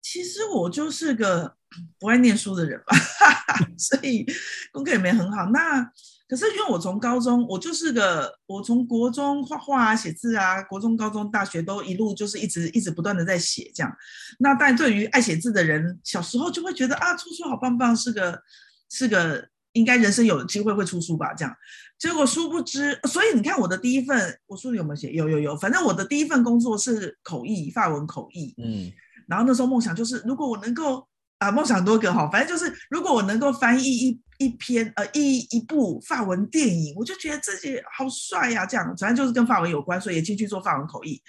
[0.00, 1.54] 其实我就是个
[1.98, 2.96] 不爱念书的人吧，
[3.78, 4.26] 所以
[4.72, 5.46] 功课也没很好。
[5.52, 5.92] 那
[6.28, 13.92] 可是因为我从高中，我就是个我从国中画画啊、写字啊，国中、高中、大学都一路就是一直一直不断的在写这样。
[14.38, 18.42] 那但对于爱写字的人，小时候就会觉得啊，出书好棒棒，是个
[18.90, 19.48] 是个。
[19.74, 21.32] 应该人生有机会会出书吧？
[21.34, 21.54] 这样，
[21.98, 25.12] 结果殊不知，所以你看我的第一份，我书里有没有写？
[25.12, 28.54] 有有有，反正我的第一份工作是口译，法文口译。
[28.56, 28.90] 嗯，
[29.28, 31.06] 然后那时候梦想就是，如果我能够
[31.38, 38.66] 啊，梦想多个哈，反正就是，如果我能够翻译一一篇呃一一部法文电影，我就觉得自己好帅呀、啊。
[38.66, 41.22] 这样，反正就是跟法文有关，所以也进去做法文口译，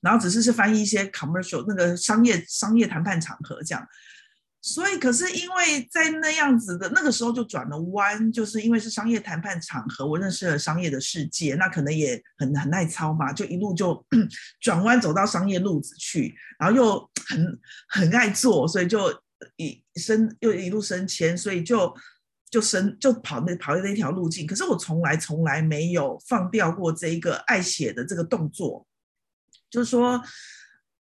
[0.00, 3.86] 然后只是是翻译一些 commercial 那个商业商业谈判场合这样。
[4.62, 14.04] 所以，可是因为在那样子的那个时候就转了弯，就是因为是商业谈判场合，我认识了商业的世界，那可能也很很耐操嘛，就一路就
[14.60, 19.08] 转弯走到商业路子去，然后又很很爱做，所以就
[19.56, 21.94] 一升又一路升迁，所以就
[22.50, 24.46] 就升就跑那跑那条路径。
[24.46, 28.86] 可是我从来从来没有放掉过这一个爱写的这个动作，
[29.70, 30.22] 就是说，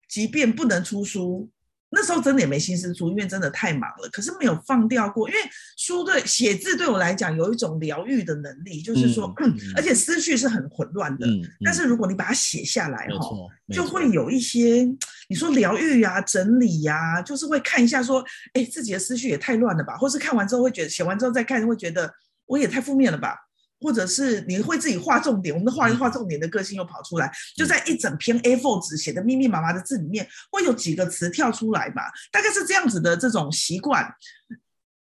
[0.08, 1.50] 即便不能出书。
[1.94, 4.08] 那时候真的也没心思出，因为真的太忙了。
[4.10, 5.40] 可是没有放掉过，因为
[5.76, 11.26] 书对写字对我来讲有一种疗愈的能力，就是说，嗯、而且思绪是很混乱的。
[11.64, 13.30] 但是如果你把它写下来哈，
[13.72, 14.86] 就会有一些
[15.28, 19.96] 你说疗愈呀、整理呀、啊，就是会看一下说，哎，自己的思绪也太乱了吧？
[19.96, 22.12] 或是看完之后会觉得，写完之后再看会觉得，
[22.46, 23.36] 我也太负面了吧？
[23.84, 32.02] 或者是你会自己画重点，我们的画一画重点的个性又跑出来，就在一整篇 A4 纸写的密密麻麻的字里面，会有几个词跳出来嘛？
[32.32, 34.10] 大概是这样子的这种习惯，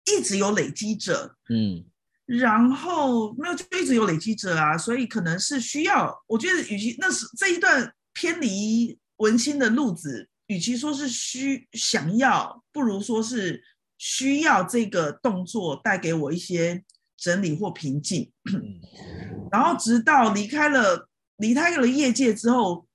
[0.06, 1.84] 一直有累积着，嗯，
[2.26, 13.62] 然后没有就一直有累积着啊，所以可能是需要，我觉得与其那是这一段偏离文青的路子，与其说是需想要，不如说是
[13.98, 16.86] 需要这个动作带给我一些。
[17.20, 18.32] 整理或平静，
[19.52, 22.88] 然后直到离开了离开了业界之后，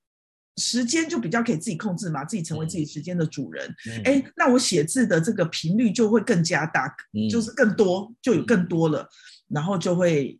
[0.56, 3.74] 时间就比较可以自己控制嘛，自己成为自己时间的主人。
[4.04, 9.08] 哎、嗯，那我写字的这个频率就会更加大，嗯、就是更多，就有更多了，
[9.48, 10.38] 然后就会，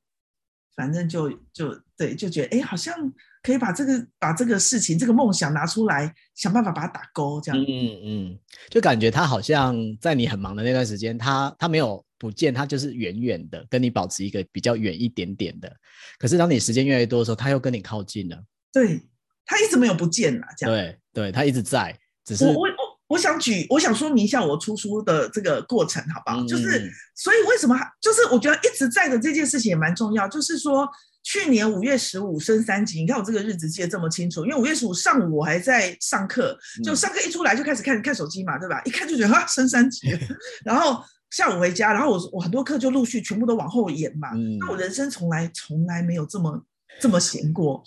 [0.76, 3.12] 反正就就对，就觉得哎，好像
[3.44, 7.60] 可以把这个把这个事情这个梦想拿出来，想办法把它打勾，这样。
[7.62, 12.04] 嗯嗯，就感觉他好像在你很忙的那段时间，他他没有。
[12.16, 15.70] 不见他就是远远的跟你保持一个比较远一点点的，
[16.18, 18.42] 可是当你时间越来越多的时候，他又跟你靠近了。
[18.72, 19.02] 对，
[19.44, 20.74] 他一直没有不见啊，这样。
[20.74, 22.68] 对对，他一直在，只是我我我
[23.08, 26.40] 我想举，我想说明一下我出书的这个过程，好不好？
[26.40, 30.88] 嗯、就是所以为什么就是我觉得一直在的这件事情也蛮重要，就是说
[31.24, 38.80] 去年五月十五升三级，你看我这个日子记得这么清楚，因为五月十五上午我还在上课，就上课一出来就开始看看手机嘛，对吧？
[38.84, 40.06] 一看就觉得啊升三级，
[40.64, 41.02] 然后。
[41.30, 44.30] 下午回家，然后我我很多课就陆续全部都往后延嘛。
[44.36, 46.64] 嗯、那我人生从来从来没有这么
[47.00, 47.82] 这么闲过。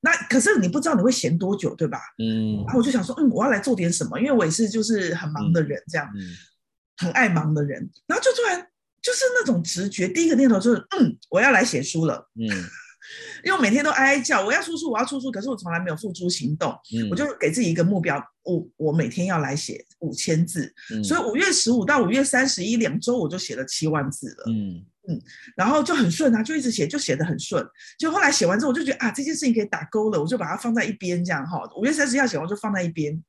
[0.00, 2.00] 那可是你不知道你会闲多久，对吧？
[2.18, 2.56] 嗯。
[2.64, 6.20] 然后我就想说，嗯，我要来做点什么，因为我也是就是很忙的人，这样，嗯、
[6.96, 7.88] 很爱忙的人。
[8.08, 8.66] 然后就突然
[9.08, 12.28] 就是那种直觉，第一个念头就是，嗯，我要来写书了。
[12.34, 12.44] 嗯。
[13.42, 16.70] 因为我每天都哀哀叫，我要出书，我要出书，可是我从来没有付诸行动。
[16.94, 20.70] 嗯、我就给自己一个目标，我我每天要来写五千字。
[20.92, 24.44] 嗯、所以五月十五到五月三十一两周，我就写了七万字了。
[24.48, 25.18] 嗯嗯，
[25.56, 27.66] 然后就很顺啊，就一直写，就写得很顺。
[27.98, 31.62] 就后来写完之后，我就觉得啊，这件事情可以打勾了，我就把它放在一边，这样哈。
[31.76, 33.22] 五月三十一号写完就放在一边。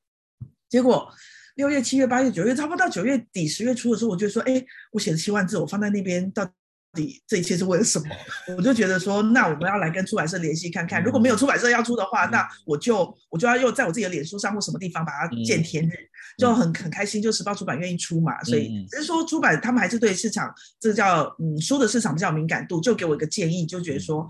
[0.67, 1.09] 结果
[1.55, 6.49] 六月、七月、八月、九月，差不多到九月底、十月初的时候，我就说，哎，我写了七万字，我放在那边到。
[6.91, 8.07] 底这一切是为了什么？
[8.57, 11.03] 我就觉得说，那我们要来跟出版社联系看看。
[11.03, 15.91] 如果没有出版社要出的话，那我就我就要又在我自己的脸书上或什么地方把它见天日，
[16.39, 17.21] 就很很开心。
[17.21, 24.27] 就时报出版愿意出嘛，所以只是说出版他们还是对市场这叫嗯书的市场比较敏感度，就给我一个建议，就觉得说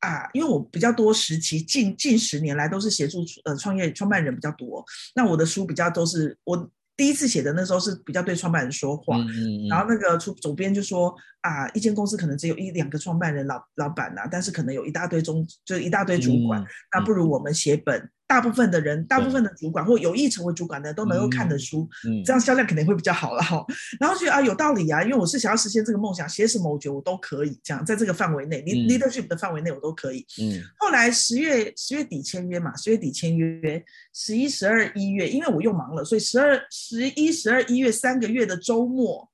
[0.00, 6.70] 啊，因为我比较多时期近近十年来都是协助呃创业创办人比较多，那我的书比较都是我。
[6.98, 11.14] 第一次写的那时候是比较对创办人说话，嗯嗯、然后那个出主编就说
[11.46, 18.10] 啊，一间公司可能只有一两个创办人老老板呐、啊，但是可能有一大堆中就一大堆主管，嗯、那不如我们写本。
[18.28, 23.64] 大部分的人，大部分的主管或有意成为主管的都能够看的书，嗯嗯、这样销量肯定会比较好了哈。
[24.00, 30.26] 然后觉得啊有道理啊，因为我是想要实现这个梦想，写什么我觉得我都可以，这样在这个范围内，leadership 的范围内我都可以。
[30.42, 30.60] 嗯。
[30.76, 33.80] 后来十月十月底签约嘛，十月底签约，
[34.12, 39.30] 十一、十二、一月，因为我又忙了，所以十二、十一、十二、一月三个月的周末，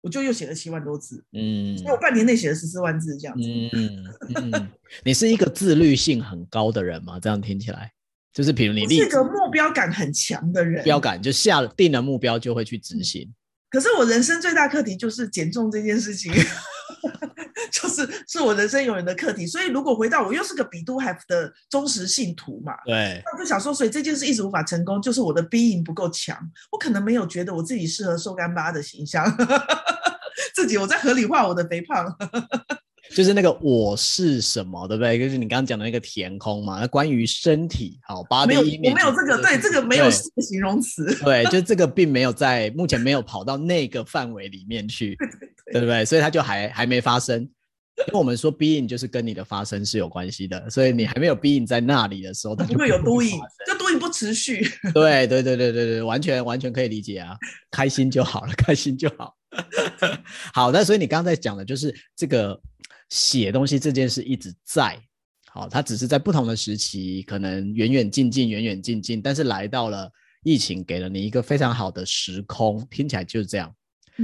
[0.00, 1.22] 我就又写了七万多字。
[1.32, 1.76] 嗯。
[1.78, 3.48] 所以我半年内写了十四万字这样子。
[3.48, 4.04] 嗯。
[4.34, 4.68] 嗯
[5.04, 7.18] 你是一个自律性很高的人吗？
[7.20, 7.92] 这样听起来，
[8.32, 13.32] 就是比如你是个目标感很强的人，目标感就下定了目标就会去执行。
[13.70, 16.32] 可是我人生最大课题就是减重这件事情，
[17.70, 19.46] 就是是我人生永远的课题。
[19.46, 26.36] 所以如果回到我又是个比都 have 的忠实信徒嘛，对，那我就想说，所以这件事一直无法成功，就是我的 being 不够强，
[26.72, 29.44] 我可能没有觉得我自己适合瘦干巴的形象，自
[30.70, 32.06] 己我在合理化我的肥胖。
[33.12, 35.18] 就是那个我是什么，对不对？
[35.18, 36.78] 就是你刚刚讲的那个填空嘛。
[36.78, 41.12] 那关于身体，好，八没有，我没有这个，对，这个没有形容词。
[41.24, 46.04] 对，就这个并没有在目前没有跑到那个范围里面去，对，对，对，对不对？
[46.04, 47.48] 所以它就还还没发生。
[48.06, 54.66] 因为我们说 being 就是跟你的发生是有关系的，所以你还没有 being 在那里的时候，它就不会有 doing，这 doing 不持续。
[54.94, 57.36] 对对对对对对，完全完全可以理解啊，
[57.72, 59.34] 开心就好了，开心就好。
[60.54, 62.60] 好，那所以你刚刚在讲的就是这个。
[63.10, 64.96] 写东西这件事一直在，
[65.50, 70.08] 好，它只是在不同的时期，可能远远近近，远远近近，但是来到了
[70.44, 73.74] 疫情，给了你一个非常好的时空，听起来就是这样，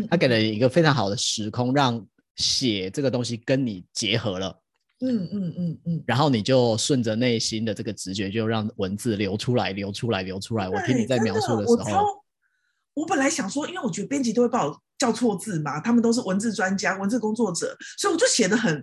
[0.08, 2.00] 它给了你一个非常好的时空，让
[2.36, 4.56] 写这个东西跟你结合了，
[5.00, 10.68] 嗯嗯嗯嗯，然后你就顺着内心的这个直觉，就让文字流出来，流出来，流出来。
[10.68, 12.24] 我听你在描述的时候，
[12.96, 14.82] 我，本来想说，因为我觉得编辑都会把我。
[14.98, 15.78] 叫错字嘛？
[15.78, 18.82] 他们都是文字专家、文字工作者，所以我就写的很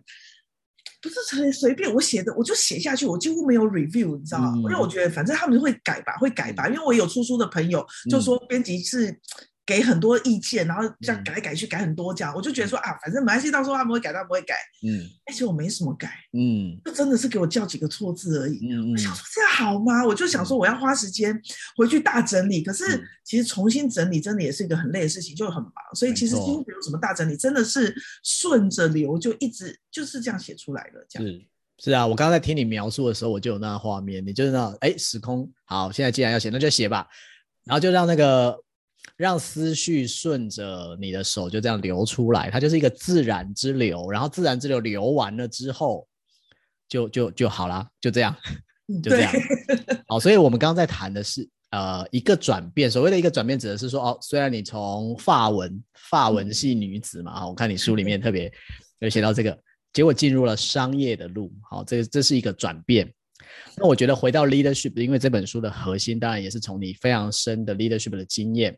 [1.01, 1.91] 不是很随便。
[1.91, 4.51] 我写的我就写下去，我几乎没有 review，你知道吗？
[4.53, 6.67] 嗯、因为我觉得反正他们会改吧，会改吧。
[6.69, 9.19] 因为我有出书的朋友就说编辑是
[9.65, 14.55] 给很多意见，然后这样改来改去改很多这样，我就觉得说啊，反正没关系，到时候他们会改，他们不会改。
[14.85, 18.59] 嗯，而且我没什么改，嗯，就真的是给我叫几个错字而已。
[18.69, 20.05] 嗯，我想说这样好吗？
[20.05, 21.41] 我就想说我要花时间
[21.77, 25.73] 回去大整理，可是其实重新整理真的也是一个很累的事情，就很忙。
[25.95, 31.05] 所以其实今天没有什么大整理，真的是顺着流，就一直就是这样写出来的。
[31.09, 31.45] 这样是
[31.77, 37.07] 是啊，我刚刚在听你描述的时候，我就有那个画面，你就是那哎时空好，现在既然要写，那就写吧，
[37.63, 38.61] 然后就让那个。
[39.23, 44.11] 让思绪顺着你的手就这样流出来，它就是一个自然之流。
[44.11, 46.05] 然后自然之流流完了之后，
[46.89, 48.35] 就就就好了，就这样，
[49.01, 49.31] 就这样。
[50.09, 52.91] 好，所以我们刚刚在谈的是呃一个转变。
[52.91, 58.51] 所谓的一个转变，指的是说哦，虽然你从法文法文系女子嘛，我看你书里面特别
[58.99, 59.57] 有写到这个，
[59.93, 61.49] 结果进入了商业的路。
[61.71, 63.09] 好，这这是一个转变。
[63.77, 68.77] 那我觉得回到 leadership，因为这本书的核心当然也是从你非常深的 leadership 的经验。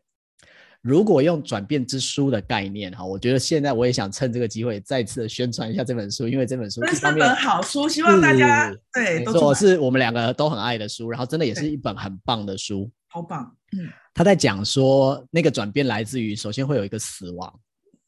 [0.86, 13.52] 如果用转变之书的概念哈，我觉得现在我也想趁这个机会再次的宣传一下这本书，因为这本书是本好书，希望大家是对，没错，是我们两个都很爱的书，然后真的也是一本很棒的书，好棒。
[13.76, 17.52] 嗯，他在讲说那个转变来自于，首先会有一个死亡，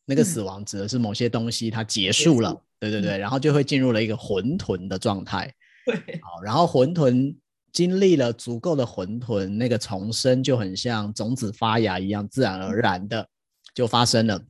[0.06, 5.52] 那个死亡指的是某些东西它结束了，嗯、对对对，然后就会进入了一个混沌的状态。
[5.84, 7.34] 对，好，然后混沌。
[7.72, 13.28] 经历了足够的混沌，那个重生就很像种子发芽一样，自然而然的
[13.74, 14.40] 就发生了。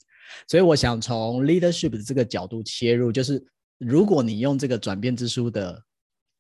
[0.47, 3.45] 所以我想从 leadership 的这个角度切入，就是
[3.79, 5.83] 如果你用这个转变之书的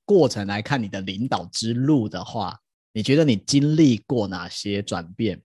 [0.04, 2.58] 过程来看你的领导之路的话，
[2.92, 5.40] 你觉得你经历过哪些转变？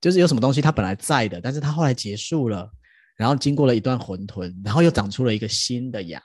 [0.00, 2.70] 就是有什么东西它本来在的，但是它后来结束了，
[3.16, 6.20] 然后经过了一段混沌，然后又长出了一个新的芽。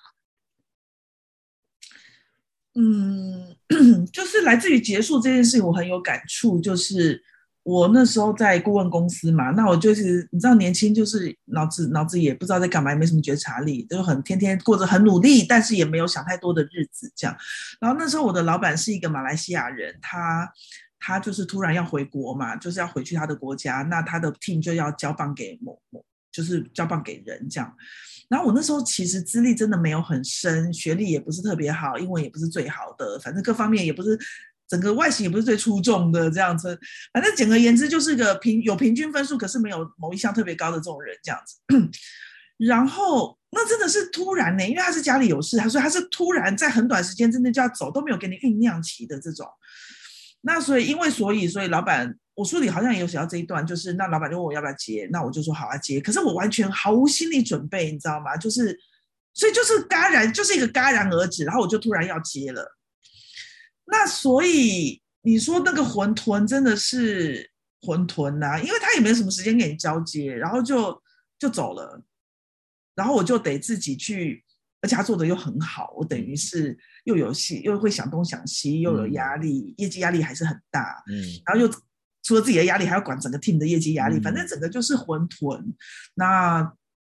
[2.80, 3.56] 嗯，
[4.14, 6.62] 就是来自于结束这件事情，我很有感触。
[6.62, 7.20] 就是
[7.64, 17.36] 我那时候在顾问公司嘛，那我就是你知道，年轻就是脑子脑子也不知道在干嘛，也没什么觉察力，就很天天过着很努力，但是也没有想太多的日子这样。
[17.82, 20.48] 然后那时候我的老板是一个马来西亚人，他
[21.00, 27.74] 他就是突然要回国嘛，就是要回去他的国家，那他的 team 就要交棒给某某，就是交棒给人这样。
[28.30, 34.20] 然后我那时候其实资历真的没有很深，学历也不是特别好，英文也不是最好的，反正各方面也不是，
[34.68, 36.78] 整个外形也不是最出众的这样子。
[37.14, 41.56] 反正简而言之就是个平有平均分数，可是没有某一项特别高的这种人这样子。
[42.58, 49.48] 然后那真的是突然呢，因为他是家里有事，他说他是突然在很短时间之内就要走，都没有给你酝酿期的这种。
[50.42, 52.18] 那所以因为所以所以老板。
[52.38, 56.00] 我书里好像也有写到这一段，就是那老板就问我要不要接，那我就说好啊接。
[56.00, 58.38] 可是我完全毫无心理准备，你知道吗？
[58.38, 58.80] 就是，
[59.34, 62.78] 所以就是戛然，就是一个戛然而止，然后我就突然要接了。
[63.86, 67.50] 那所以你说那个馄饨真的是
[67.82, 71.02] 馄饨呐，因为他也没什么时间给你交接，然后就
[71.40, 72.04] 就走了，
[72.94, 74.46] 然后我就得自己去，
[74.82, 81.87] 而且他做的又很好，我等于是又有戏，又会想东想西，又有压力，嗯、业绩压力还是很大，嗯，然后又。
[82.24, 85.64] 除了自己的压力，还要管整个 team 的业绩压力，反正整个就是混沌，
[86.16, 86.74] 那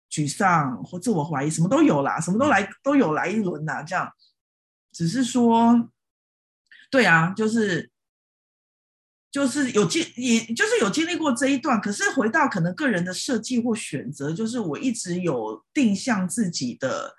[0.10, 4.12] 沮丧或自我怀疑，什么都有啦，什么都来都有来一轮呐，这样。
[4.92, 5.90] 只是说，
[6.92, 7.90] 对啊，就是
[9.32, 11.82] 就是有经，也就是有经历过这一段。
[11.82, 17.16] 可是回到可能个人的设计或选择，就是我一直有定向自己的，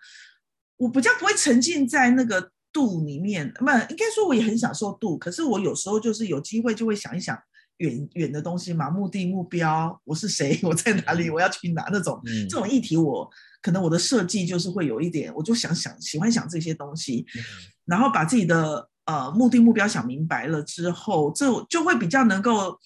[0.76, 3.52] 我比较不会沉浸在那个度里面。
[3.54, 7.36] 不，应该说我也很享受度，可是我有时候就是有机会就会想一想。
[7.78, 11.88] 远 远的东西嘛，目的目标，我是谁， 我在哪里，我要去哪？
[11.90, 17.42] 那种，嗯、这种议题我，我可能我的设计就是会有一点，我就想想喜欢想这些东西，嗯、
[17.86, 22.78] 然后把自己的呃目的目标想明白了之后，这就会比较能够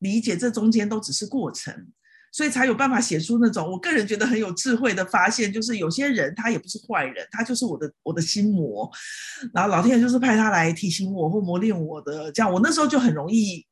[0.00, 1.72] 理解这中间都只是过程，
[2.32, 8.90] 所以才有办法写出那种我个人觉得很有智慧的发现，就是有些人他也不是坏人，他就是我的我的心魔，
[9.54, 13.64] 然后老天爷就是派他来提醒我或磨练我的，这样我那时候就很容易。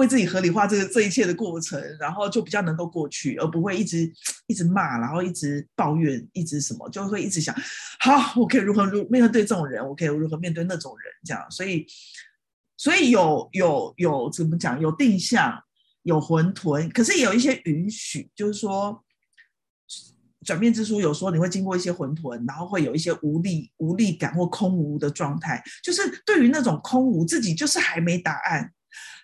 [0.00, 4.10] 为自己合理化这个这一切的过程，然后就比较能够过去，而不会一直
[4.46, 7.54] 一直骂，然后一直抱怨，一直什么，就会一直想，
[8.00, 11.86] 好，我可以如何如面对这种人，我可以如何面对那种人，这样，所以，
[12.76, 14.80] 所以有有有怎么讲？
[14.80, 15.62] 有定向，
[16.02, 19.04] 有混沌，可是也有一些允许，就是说，
[20.46, 28.72] 转变之书有说你会经过一些混沌，然后会有一些无力无力感或空无的状态，就是对于那种空无，自己就是还没答案。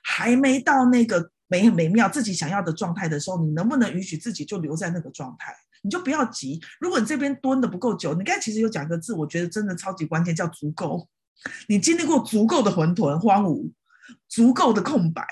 [0.09, 5.53] 还没到那个美美妙自己想要的状态的时候，你能不能允许自己就留在那个状态？
[5.83, 6.61] 你就不要急。
[6.79, 11.09] 如果你这边蹲的不够久，你刚才其实有讲一个字，我觉得真的超级关键，叫足够。
[11.69, 13.73] 你经历过足够的混沌、荒芜，
[14.29, 15.27] 足够的空白，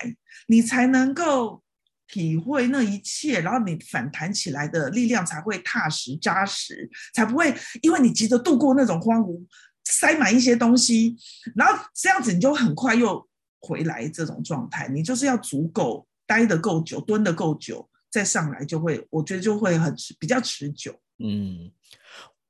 [0.47, 1.63] 你才能够
[2.07, 9.41] 体会那一切，然后你反弹起来的力量才会踏实扎实，才不会因为你急着度过那种荒芜，
[9.85, 11.15] 塞满一些东西，
[11.55, 13.27] 然后这样子你就很快又
[13.65, 14.87] 回来这种状态。
[14.87, 20.93] 你就是要足够待得够久，蹲得够久，再上来就会，我觉得就会很比较持久。
[21.17, 21.71] 嗯，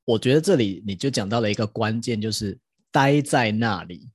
[0.04, 2.58] 我觉得这里你就讲到了一个关键，就是
[2.92, 4.10] 待在那里。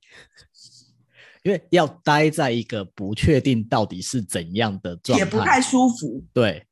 [1.43, 6.23] 因为要待在一个不确定到底是怎样的状态，也不太舒服。
[6.31, 6.63] 对，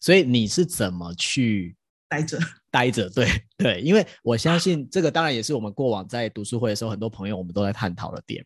[0.00, 1.74] 所以你是怎么去
[2.10, 2.38] 待着？
[2.70, 3.26] 待着，对
[3.56, 3.80] 对。
[3.80, 8.44] 因为我相信这个，当然也是我们过往在读书会的时候，很多朋友我们都在探讨的点。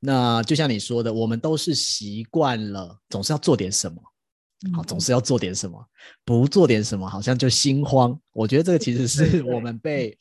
[0.00, 4.02] 那就像你说的，我们都是习惯了，总是要做点什么，
[4.74, 5.84] 好，总是要做点什么，
[6.24, 8.18] 不做点什么，好像就心慌。
[8.32, 10.18] 我觉得这个其实是我们被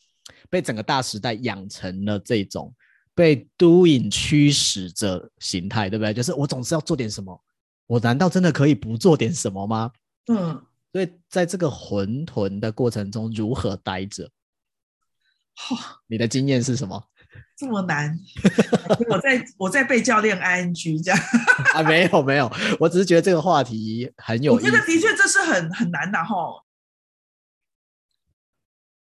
[0.49, 2.73] 被整个大时代养成了这种。
[3.15, 6.11] 被 doing 驱使着形态，对不对？
[6.11, 7.39] 就是我总是要做点什么，
[7.85, 9.91] 我难道真的可以不做点什么吗？
[10.31, 10.59] 嗯，
[10.91, 14.27] 所以在这个混沌的过程中，如何待着？
[15.53, 17.03] 好、哦，你的经验是什么？
[17.57, 18.17] 这么难？
[19.09, 21.19] 我在我在被教练 ing 这样
[21.73, 21.83] 啊？
[21.83, 24.53] 没有没有，我只是觉得这个话题很有。
[24.53, 26.35] 我觉得的确这是很很难的哈。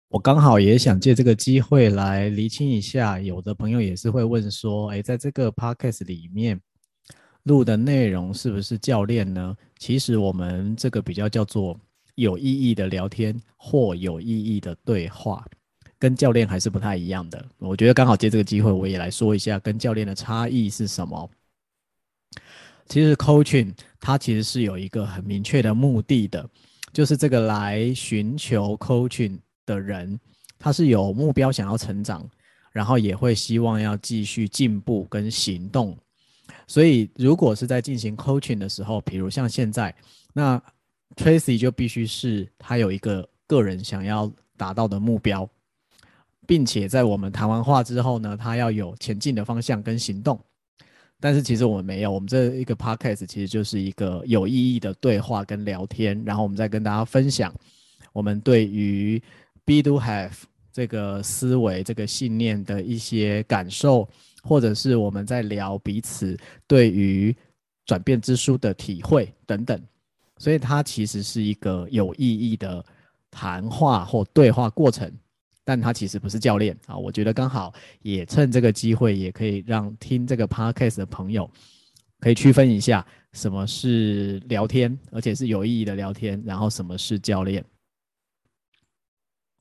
[0.10, 6.60] 我刚好也想借这个机会来厘清一下，有的朋友也是会问说，哎，在这个 podcast 里面
[7.44, 9.56] 录的内容是不是教练呢？
[9.78, 11.80] 其实我们这个比较叫做
[12.16, 15.46] 有意义的聊天或有意义的对话，
[16.00, 17.46] 跟教练还是不太一样的。
[17.60, 21.30] 我觉得刚好借这个机会，我也来说一下跟教练的差异是什么。
[22.88, 26.50] 其实 coaching 它其实是有一个很明确的目的的，
[26.92, 29.38] 就是这个来寻求 coaching。
[29.70, 30.20] 的人，
[30.58, 32.28] 他是有目标想要成长，
[32.72, 35.96] 然后也会希望要继续进步跟行动。
[36.66, 39.96] 所以，如果是在进行 coaching 的时候，比如像现在，
[40.34, 40.60] 那
[41.16, 45.48] Tracy 就必须是他有一个个人想要达到的目标，
[46.50, 50.40] 并且在我们谈完话之后呢，他要有前进的方向跟行动。
[51.20, 57.54] 但是其实我们没有，我们这一个 podcast 其实就是一个有意义的对话跟聊天，然后我们再跟大家分享
[58.14, 59.22] 我们对于
[59.64, 60.32] Be Do Have
[60.74, 64.10] 这个思维、这个信念的一些感受，
[64.42, 66.36] 或者是我们在聊彼此
[66.66, 67.36] 对于
[67.86, 69.80] 转变之书的体会等等，
[70.40, 72.84] 所以它其实是一个有意义的
[73.30, 75.14] 谈话或对话过程，
[75.70, 76.98] 但他其实不是教练啊。
[76.98, 81.48] 我觉得刚好也趁这个机会，也可以让听这个 podcast 的朋友
[82.20, 87.64] 可以区分一下什么是聊天，而且是有意义的聊天，然后什么是教练。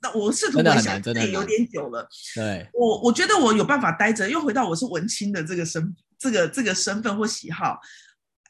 [0.01, 2.09] 那我试图回想，真的有点久了。
[2.35, 7.79] 对，我我觉得我有办法待着，又回到我是文青的这个身，这个这个身份或喜好，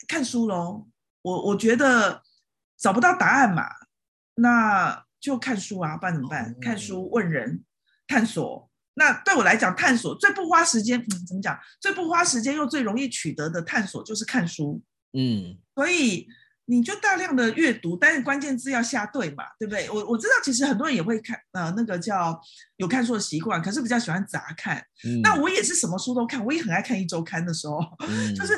[0.07, 0.87] 看书喽。
[1.23, 2.23] 我我觉得
[2.79, 3.65] 找不到答案嘛，
[4.37, 6.55] 那就看书啊，不然怎么办？
[6.61, 7.63] 看书问人
[8.07, 8.71] 探索。
[8.95, 11.59] 那对我来讲，探索最不花时间，嗯，怎么讲？
[11.81, 14.83] 最不花时间又最容易取得的探索就是看书。
[15.13, 16.29] 嗯，所以。
[16.71, 19.89] 你就大量的阅读，但是关键字要下对嘛，对不对？
[19.89, 22.39] 我我知道，其实很多人也会看，呃，那个叫
[22.77, 24.77] 有看书的习惯，可是比较喜欢杂看。
[25.07, 28.53] 嗯、那我也是什么书都看，我也很爱看一周刊的时候，嗯、 就是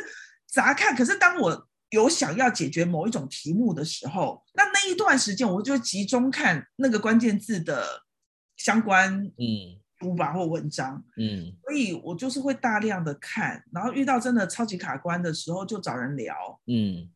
[0.52, 0.92] 杂看。
[0.96, 8.05] 可是当我有想要解决某一种题目的时候，那那一段时间我就集中看那个关键字的
[8.57, 17.11] 相关嗯书吧或文章嗯，所以我就是会大量的看，然后遇到真的超级卡关的时候，就找人聊嗯。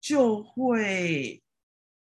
[0.00, 1.40] 就会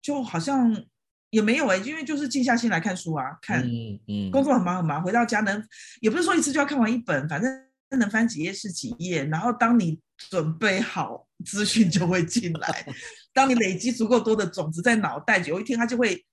[0.00, 0.84] 就好像
[1.30, 5.60] 也没有哎、欸，因为就是静下心来看书啊，看，嗯嗯，工作很忙很忙，回到家能
[6.00, 7.50] 也不是说一次就要看完一本，反正
[7.98, 9.24] 能翻几页是几页。
[9.24, 12.86] 然后当你准备好，资讯就会进来。
[13.32, 16.24] 当你累积足够多的种子在脑袋，有一天它就会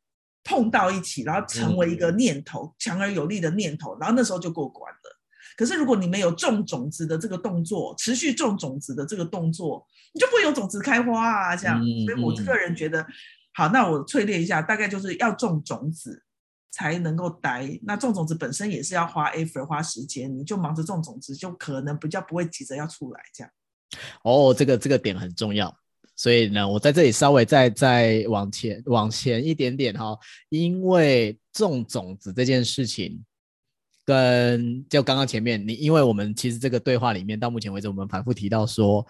[0.44, 5.00] 碰到一起，然后成为一个念头，强而有力的念头，然后那时候就过关了。
[5.58, 11.80] 可是如果你没有种种子的这个动作，持续种种子的这个动作，你就不会有种子开花啊，这样。
[12.06, 13.06] 所以我个人觉得，
[13.54, 16.24] 好，那我淬炼一下，大概就是要种种子
[16.72, 17.80] 才能够待。
[17.84, 23.52] 那种种子本身也是要花 effort 花时间，你就忙着种种子，就可能比较不会急着要出来这样。
[24.24, 25.76] 哦，这个这个点很重要，
[26.16, 30.18] 所以呢，我在这里稍微再再往前往前一点点哈，
[30.50, 33.24] 因为种种子这件事情。
[34.08, 39.04] 跟就刚刚前面你，因为我们其实这个对话里面到目前为止，我们反复提到说，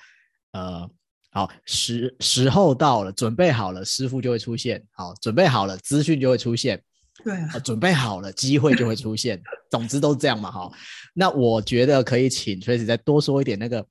[0.53, 0.89] 呃，
[1.31, 6.81] 好时时候到了，准备好了，师傅就会出现，好准备好了，资讯就会出现，
[7.25, 10.71] 对啊，准备好了，机会就会出现，总之都是这样嘛，哈。
[11.13, 13.85] 那我觉得可以请 Tracy 再多说一点，那个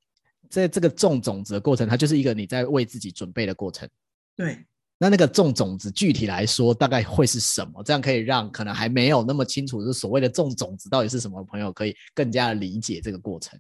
[0.63, 3.89] 在这个种种子的过程，它就是一个你在为自己准备的过程。
[4.37, 4.65] 对。
[4.97, 7.83] 那那个种种子具体来说，大概会是什么？
[7.83, 13.59] 这样可以让可能还没有那么清楚，就是所谓的种种子到底是什么的朋友，可以更加的理解这个过程。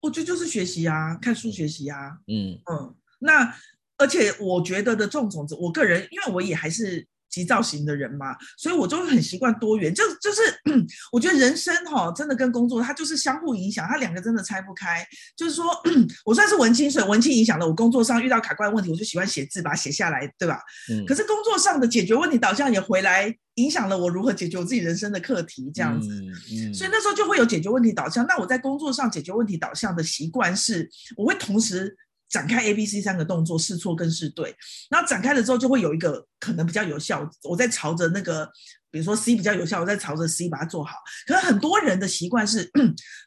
[0.00, 2.18] 我觉得就是学习啊，看书学习啊。
[2.26, 2.94] 嗯嗯。
[3.18, 3.54] 那
[3.98, 7.06] 而且我觉得的种种子，我个人因为我也还是。
[7.30, 10.42] 急躁型的人嘛，所以我就会很习惯多元，就就是
[11.12, 15.06] 我觉得人生哈、哦，真的跟工作它就是相互影响，它两个真的拆不开。
[15.36, 15.66] 就是说
[16.26, 20.60] 我算是文青，所以文青影响了我工作上遇到卡关问题，我就喜欢写字，把它写下来，对吧？
[20.90, 21.06] 嗯。
[21.06, 26.08] 可是工作上的解决问题导向也回来影响了我如何解决我自己人生的课题，这样子。
[26.08, 26.70] 嗯。
[26.70, 28.26] 嗯，所以那时候就会有解决问题导向。
[28.26, 31.96] 那我在工作上解决问题导向的习惯是，我会同时。
[32.30, 34.54] 展开 A、B、C 三个动作，试错跟试对，
[34.88, 37.28] 然后展开了之后就会有一个可能比较有效。
[37.42, 38.48] 我在朝着那个，
[38.90, 40.92] 比如说 C 比较有效，我在朝着 C 把它做好。
[41.26, 42.70] 可是很多人的习惯是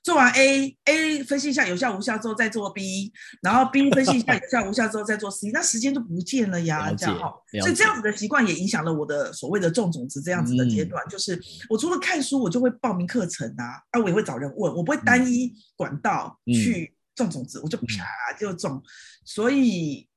[0.04, 7.30] 做完 A，A 分析一下有效无效之后再做 B，然后 B 分析一下有效无效之后再做 C，那时间就不见了呀，这样哈。
[7.60, 11.38] 所以这样子的习惯也影响了我的所谓的种种子这样子的阶段，嗯、就是
[11.70, 16.94] 我除了看书，我就会报名课程啊，啊，我也会找人问，我不会单一管道去。
[16.94, 17.86] 嗯种种子，我就啪
[18.40, 18.84] 就种，嗯，
[19.26, 20.08] 所以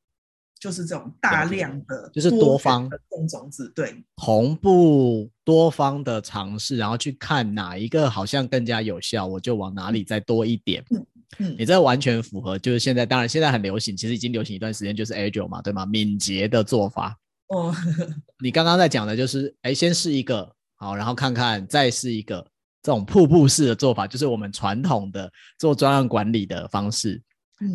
[0.59, 10.84] 就是这种大量的，就是多方的种种子，对，同步多方的尝试，然后去看哪一个好像更加有效，我就往哪里再多一点。
[10.90, 11.07] 嗯
[11.38, 15.84] 嗯，你这完全符合，就是现在，当然现在很流行，其实已经流行一段时间，就是 Agile 嘛，对吗？
[15.84, 17.18] 敏捷的做法。
[17.49, 17.74] 哦，
[18.42, 22.47] 你刚刚在讲的就是，哎，先试一个，好，然后看看，再试一个。
[22.87, 25.28] 这种瀑布式的做法，就是我们传统的
[25.59, 27.20] 做专案管理的方式，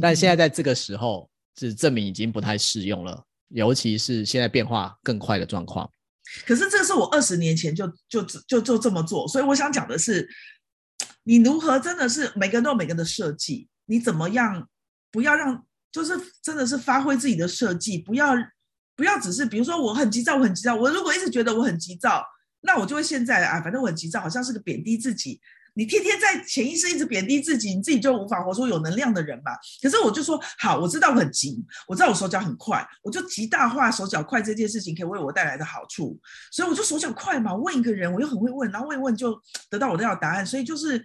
[0.01, 5.91] 但现在在这个时候，是证明已经不太适用了，尤其是现在变化更快的状况。
[6.45, 10.26] 可是这个是我二十年前就就就就这么做，所以我想讲的是，
[11.24, 14.66] 你如何真的是每个人都有每个人的设计，你怎么样
[15.12, 18.32] 不要让，就是真的是发挥自己的设计，不要
[18.95, 22.24] 不要只是比如说我很急躁，我很急躁，我如果一直觉得我很急躁。
[22.62, 25.41] 那我就会现在啊，反正我很急躁，好像是个贬低自己。
[25.74, 29.57] 你天天在潜意识一直贬低自己，你自己就无法活出有能量的人吧。
[29.82, 36.20] 可是我就说好，我知道我很急，我知道我手脚很快，我就极大化手脚快这件事情可以为我带来的好处，
[36.51, 37.55] 所以我就手脚快嘛。
[37.55, 40.45] 问一个人，我又很会问，然后问一问就得到我的要答案。
[40.45, 41.01] 所以就是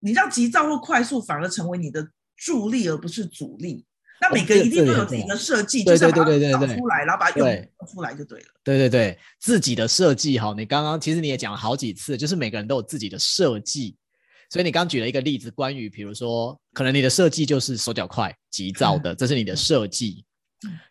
[0.00, 3.86] 你让急躁或快速反而成为你的助力，而不是阻力。
[4.28, 8.46] 那每个一定都有自己的设计，就是把它找出来，然后把它用出来就对了。
[8.62, 13.96] 对对对，自己的设计哈，你刚刚其实你也讲了好几次，就是每个人都有自己的设计。
[14.50, 20.24] 所以你刚举了一个例子，关于比如说，可能你的设计就是手脚快、急躁的， 这是你的设计。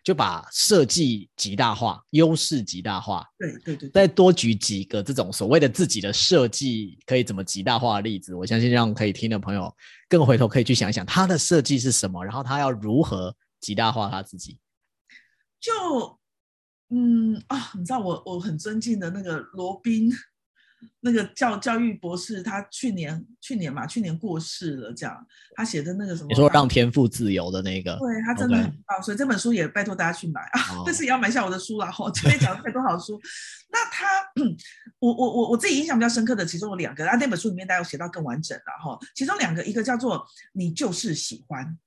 [0.04, 3.26] 就把设计极大化，优势极大化。
[3.38, 9.74] 对对对，再多举几个这种所谓的自己的设计可以怎么极大化的例子，我相信让可以听的朋友
[10.08, 14.58] 更回头可以去想一想他的设计是什么，然后他要如何极大化他自己。
[15.60, 16.20] 就
[16.90, 20.12] 嗯啊，你知道我我很尊敬的那个罗宾。
[21.02, 24.94] 那个教教育博士，他去年去年嘛，去年过世了。
[24.94, 26.30] 这样，他写的那个什么？
[26.30, 27.98] 你说让天赋自由的那个？
[27.98, 30.76] 对，他真的很棒.所以这本书也拜托大家去买啊。
[30.76, 30.84] Oh.
[30.86, 31.92] 但是也要买下我的书啦。
[31.92, 33.20] 哈，前面讲了太多好书。
[33.72, 34.06] 那他，
[35.00, 37.08] 我我我我自己印象比较深刻的，其中有两个。
[37.08, 39.00] 啊，那本书里面大家有写到更完整了哈。
[39.16, 41.78] 其中两个，一个叫做“你就是喜欢”，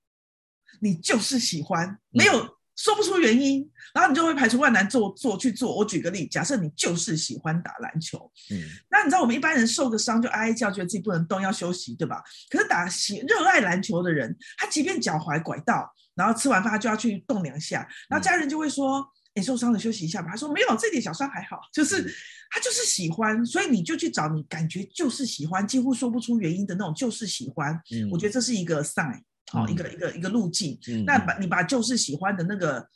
[0.81, 2.45] 你就是喜欢，没有。
[2.45, 5.75] 嗯说不出原因，然后你就会排除万难做做去做。
[5.75, 8.61] 我举个例，假设你就是喜欢打篮球，嗯，
[8.91, 12.23] 那你知道我们一般人受个伤就哀哀叫，觉得自己不能动，要休息，对吧？
[12.51, 19.01] 可是打喜热爱篮球的人，他即便脚踝拐到，然后吃完饭他就要去动两下，然后家人就会说
[19.35, 22.11] ：“你、嗯欸、受伤了，休息一下吧。”他说：“没有，这点小伤还好。”就是、嗯、
[22.51, 27.73] 他就是喜欢，所以你就去找你感觉就是喜欢，几乎说不出原因的那种，就是喜欢。
[27.91, 29.23] 嗯，我觉得这是一个 sign。
[29.53, 30.79] 好，一个一个一个路径。
[30.89, 32.89] 嗯、那把你把就是喜欢的那个，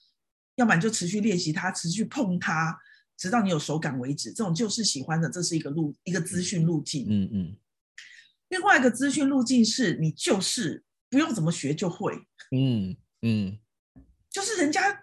[0.57, 2.77] 要不然就持续练习它，持续碰它，
[3.17, 4.33] 直到你有手感为止。
[4.33, 7.07] 这种就是喜欢的，这是一个路，一个资讯路径。
[7.09, 7.57] 嗯嗯。
[8.49, 12.15] 另外一个资讯路径是你就是不用怎么学就会。
[12.51, 13.59] 嗯嗯。
[14.29, 15.01] 就是人家就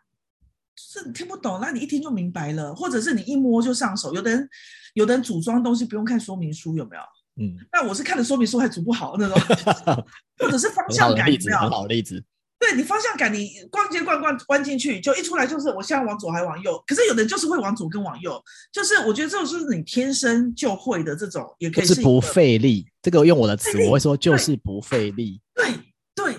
[0.75, 4.13] 是听不懂，那你一听就明白了，或者是你一摸就上手。
[4.13, 4.49] 有的人
[4.95, 7.01] 有的人组装东西不用看说明书，有没有？
[7.39, 9.39] 嗯，那我是看的说明书还组不好那种，
[10.39, 12.23] 或者是方向感，没有，很好的例子。
[12.59, 16.83] 对，你方向感，你逛街逛逛关进去，就一出来就是我现在往左还往右。
[16.87, 22.87] 可是有的人就是会往左跟往右，就是我觉得这种是你天生就会的这种，也可以是，是不费力。
[23.01, 25.39] 这个用我的词，我会说就是不费力。
[25.53, 25.67] 对
[26.15, 26.35] 对，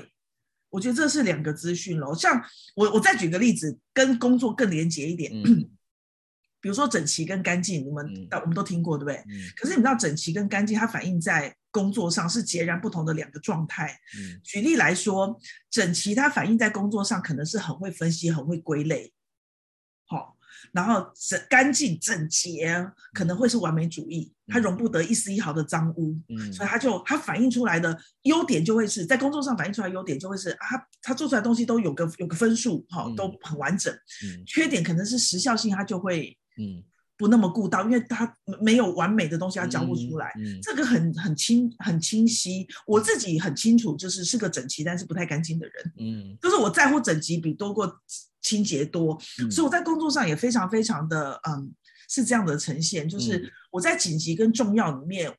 [0.71, 2.13] 我觉得这是两个资讯喽。
[2.13, 2.43] 像
[2.75, 5.31] 我我再举个例子，跟工作更连结一点。
[5.33, 5.71] 嗯
[6.61, 9.17] 比如说整齐跟干净，我们、嗯、我们都听过，对不对？
[9.29, 13.97] 嗯、可是你知道整齐跟干净，它反映在工作上是截然不同的两个状态。
[14.19, 15.39] 嗯、举例来说，
[15.71, 19.13] 整齐它反映在工作上可能是很会分析、很会归类，
[20.07, 20.27] 好、哦，
[20.73, 30.67] 然后整干净整洁可能会是完美主义，它容不得一丝一毫的脏污，嗯、所以它就它反映出来的优点就会是在工作上反映出来的优点就会是啊，
[31.03, 33.95] 它做出来的东西都有个有个分数，哈、哦，都很完整。
[34.25, 36.37] 嗯、缺点可能是时效性，它就会。
[36.59, 36.83] 嗯，
[37.17, 48.01] 不那么顾到，因为他没有完美的东西要交付出来，嗯嗯、这个很很清很清晰，我自己很清楚，就是是个整齐但是不太干净的人，嗯，就是我在乎整齐比多过
[48.43, 51.75] 清洁多，嗯、所以我在工作上也非常非常的嗯
[52.09, 55.37] 是这样的呈现，就是我在紧急跟重要里面，嗯、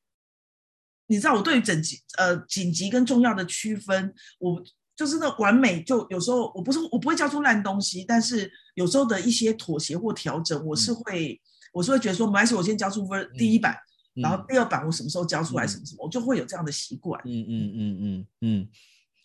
[1.08, 4.64] 你知道我对于整齐呃紧急跟重要的区分，我。
[5.00, 11.40] 就是那完美，就有时候我不是我不会交出烂东西，但是有时候的一些妥协或调整，我是会、嗯、
[11.72, 13.74] 我是会觉得说，没关系，我先交出分第一版，
[14.18, 17.18] 嗯、然后第二版我什么时候交出来，什么什么，嗯、我就会有这样的习惯。
[17.24, 18.68] 嗯嗯嗯嗯嗯，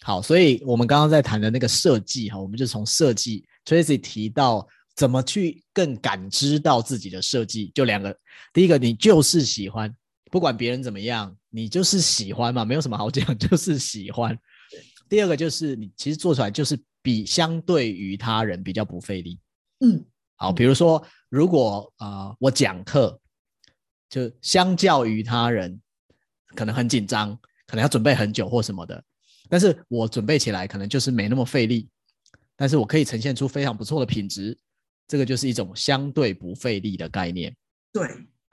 [0.03, 4.65] 好，所以我们刚刚在谈的那个设计哈，我们就从设计，Tracy 提到
[4.95, 8.17] 怎么去更感知到自己的设计，就两个，
[8.53, 9.93] 第一个你就是喜欢，
[10.31, 14.39] 不管别人怎么样，你就是喜欢嘛，没有什么好讲， 就是喜欢。
[15.09, 19.39] 第二个就是你其实做出来就是比相对于他人比较不费力，
[19.81, 20.05] 嗯，
[20.37, 23.19] 好，比如说如果啊、呃、我讲课，
[24.09, 25.81] 就相较于他人
[26.55, 29.03] 可能很紧张，可能要准备很久或什么的，
[29.49, 31.89] 但是我准备起来可能就是没那么费力，
[32.57, 34.57] 但是我可以呈现出非常不错的品质，
[35.07, 37.55] 这个就是一种相对不费力的概念。
[37.93, 38.09] 对，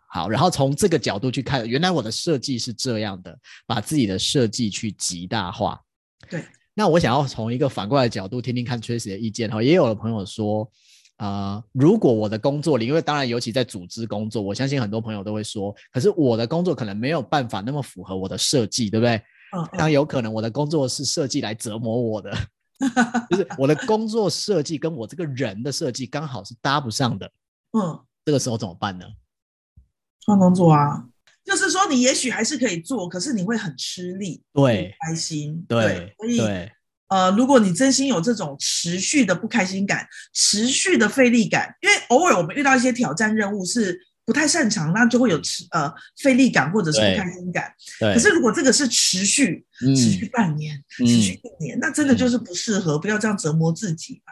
[0.10, 5.80] 好，然后从这个角度去看，原来我的设计是这样的，把自己的设计去极大化。
[6.32, 10.64] 对，那我想要从一个反过来的角度听听看 Tracy 的意见哈，也有的朋友说，
[11.18, 19.16] 啊、呃，如果我的工作里，因为当然尤其在组织工作，我相信很多朋友都会说，可是我的工作可能没有办法那么符合我的设计，对不对？
[19.54, 22.32] 嗯，当然有可能我的工作是设计来折磨我的，
[23.30, 27.30] 就是我的工作设计跟我这个人的设计刚好是搭不上的，
[27.78, 29.06] 嗯，这个时候怎么办呢？
[30.26, 31.11] 换工作啊。
[31.52, 36.70] 就是说，你也许还是可以做，可是你会很吃力，对，不开心，对，对，所以，
[37.10, 45.94] 呃，如果你真心有这种持续的不开心感、持续的费力感，因为偶尔我们遇到一些挑战任务是不太擅长，那就会有持呃
[46.24, 47.74] 费力感或者是不开心感。
[48.00, 54.32] 可是如果这个是持续，嗯、持续半年、嗯、持续一年，那真的就是不适合，嗯、不要这样折磨自己吧。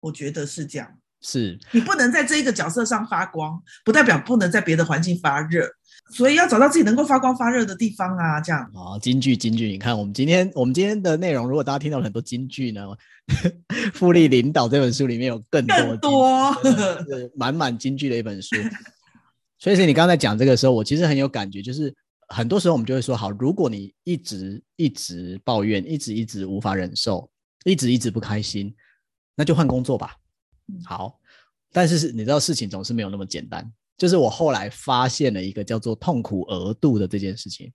[0.00, 0.86] 我觉得是这样。
[1.20, 5.68] 是你不能在这一个角色上发光，不代表不能在别的环境发热，
[6.10, 8.62] 所以要找到自己能够发光发热的地方啊，这样。
[8.74, 12.86] 啊，金句金句，你看我们今天我们今天的内容，如果大家听到了很多金句呢，
[13.92, 18.56] 《复利领导》这本书里面有更多更多是满满金句的一本书。
[19.58, 21.94] 所以是你刚才讲这个时候，我其实很有感觉，就是
[22.28, 27.28] 很多时候我们就会说，好，如果你一直一直抱怨，一直一直无法忍受，
[27.64, 28.74] 一直一直不开心，
[29.34, 30.14] 那就换工作吧。
[30.84, 31.18] 好，
[31.72, 33.70] 但是你知道事情总是没有那么简单。
[33.98, 37.70] 就是我后来发现了一个叫做痛苦额度的这件事情。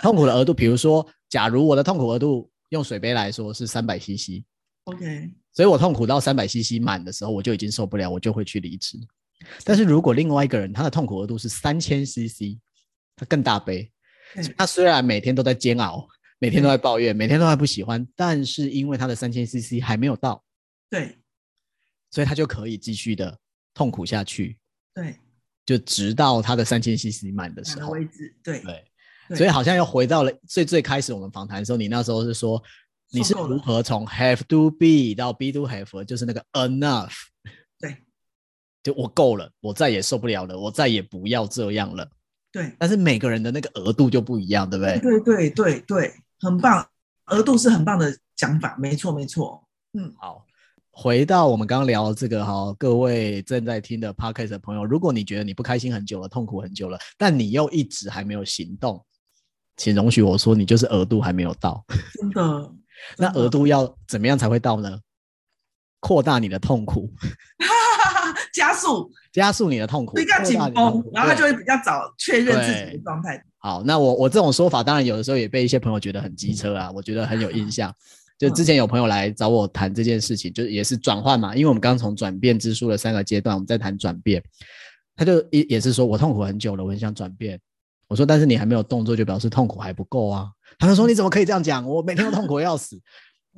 [0.00, 8.96] 痛苦的额度，比如说，假如我的痛苦额度用水杯来说是三百 CC，OK，所以我痛苦到三百 CC 满的时候，我就已经受不了，我就会去离职。
[9.64, 12.58] 但是如果另外一个人他的痛苦额度是三千 CC，
[13.16, 13.90] 他更大杯，
[14.56, 16.06] 他虽然每天都在煎熬，
[16.38, 20.44] 每天都在抱怨，每天都还不喜欢，但是因为他的三千 CC 还没有到，
[20.88, 21.18] 对。
[22.10, 23.36] 所以他就可以继续的
[23.74, 24.56] 痛苦下去，
[24.98, 25.16] 对，
[25.64, 28.60] 就直到他的三千 CC 满的时候为止，对
[29.28, 32.60] 对，所以好像又回到了最最开始我们访谈的时候，你那时候是说
[33.12, 37.12] 你是如何从 have to be 到 be to have，就是那个 enough，
[37.78, 37.96] 对，
[38.82, 42.10] 就我够了，我再也受不了了，我再也不要这样了，
[42.50, 44.98] 对，但是每个人的那个额度就不一样，对不对？
[44.98, 46.84] 对对对对，很棒，
[47.26, 50.44] 额度是很棒的讲法，没错没错，嗯，好。
[51.00, 59.00] 回到我们刚刚聊的这个哈，各位正在听的 podcast 的朋友，如果你觉得你不开心很久了，痛苦很久了，但你又一直还没有行动，
[59.76, 61.84] 请容许我说，你就是额度还没有到。
[62.18, 62.72] 真的？
[63.16, 64.98] 那额度要怎么样才会到呢？
[66.00, 67.08] 扩大你的痛苦，
[68.52, 73.40] 加速，加速你的痛苦，比较紧绷，然后他就会比较早确认自己的状态。
[73.58, 77.94] 好，那我我这种说法，当然有的时候也被一些朋友觉得很机车啊，我觉得很有印象。
[78.38, 84.42] 就之前有朋友来找我谈这件事情，就也是转换嘛，因为我们刚从转变之书的三个阶段，我们在谈转变，
[85.16, 87.60] 他就也也是说我痛苦很久了，我很想转变。
[88.06, 90.50] 我说，但是你还没有动作，就表示痛苦还不够啊。
[90.78, 91.84] 他就说，你怎么可以这样讲？
[91.84, 92.96] 我每天都痛苦要死。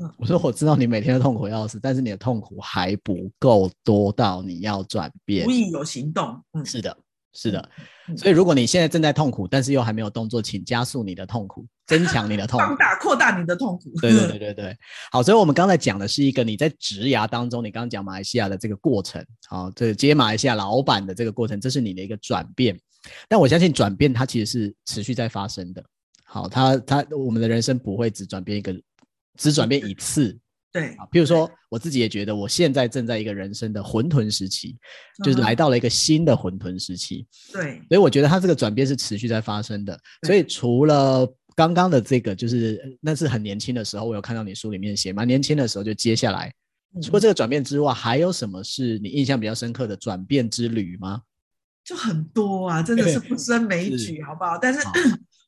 [0.00, 5.46] 嗯，我说我知道你每天都痛苦要死，但是你的痛苦还不够多到你要转变。
[5.46, 6.42] 无意有行动。
[6.54, 6.96] 嗯，是的，
[7.32, 7.70] 是的。
[8.16, 13.90] 所以如果你现在正在痛苦，但是又还没有动作，请加速你的痛苦，增强你的痛苦，放大扩大你的痛苦。
[14.00, 14.76] 对对对对对。
[15.10, 22.78] 好，所以我们刚才讲的是一个你在职涯当中，你刚刚讲马来西亚的这个过程，好，这接马来西亚老板的这个过程，这是你的一个转变。
[23.28, 25.82] 但我相信转变它其实是持续在发生的。
[26.24, 28.72] 好，它它我们的人生不会只转变一个，
[29.36, 30.38] 只转变一次。
[30.72, 34.76] 对，比如说我自己也觉得，我现在正在一个人生的混沌时期，
[35.24, 37.26] 就是来到了一个新的混沌时期。
[37.52, 39.98] 对，所以我觉得它这个转变是持续在发生的。
[40.28, 41.26] 所以除了
[41.60, 46.50] 刚刚的这个，就是那是很年轻的时候，我有看到你书里面写，蛮年轻的时候就接下来，
[47.02, 51.20] 除了这个转变之外，还有什么是你印象比较深刻的转变之旅吗？
[51.84, 54.56] 就很多啊，真的是不胜枚举，好不好？
[54.56, 54.80] 但是。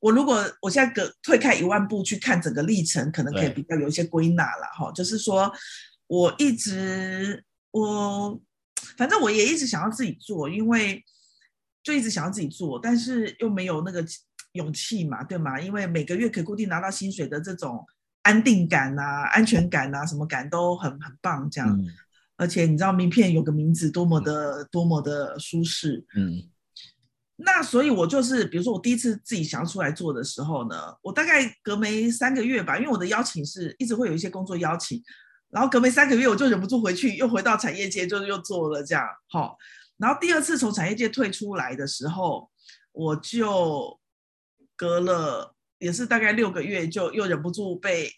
[0.02, 4.90] 我如果我现在隔退开一万步去看整个历程，可能可以比较有一些归纳了哈。
[4.90, 5.48] 就是说，
[6.08, 8.36] 我一直我
[8.96, 11.00] 反正我也一直想要自己做，因为
[11.84, 14.04] 就一直想要自己做，但是又没有那个
[14.52, 15.60] 勇气嘛，对吗？
[15.60, 17.84] 因为每个月可以固定拿到薪水的这种
[18.22, 21.68] 安定感啊、安全感啊，什么感都很很棒，这样。
[21.76, 21.86] 嗯、
[22.36, 26.48] 而且你知道，名片有个名字，多么的、嗯、多么的舒适，嗯。
[27.44, 35.02] 那所以，我就是，比如说，我第一次自己想要出来做的时候呢，我大概隔没三个月吧，因为我的邀请是一直会有一些工作邀请，
[35.50, 39.56] 然后隔没三个月，我就忍不住回去，又回到产业界，就又做了这样，好。
[39.96, 42.48] 然后第二次从产业界退出来的时候，
[42.92, 43.98] 我就
[44.82, 48.10] 隔了也是大概六个月，就又忍不住被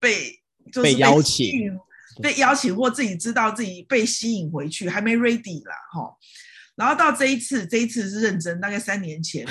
[0.00, 0.32] 被
[0.72, 1.78] 就是被，被邀请，
[2.20, 6.12] 被邀请或自己知道自己被吸引回去，还没 ready 啦，哈。
[6.74, 9.46] 然后到这一次，这一次是认真，大概三年前，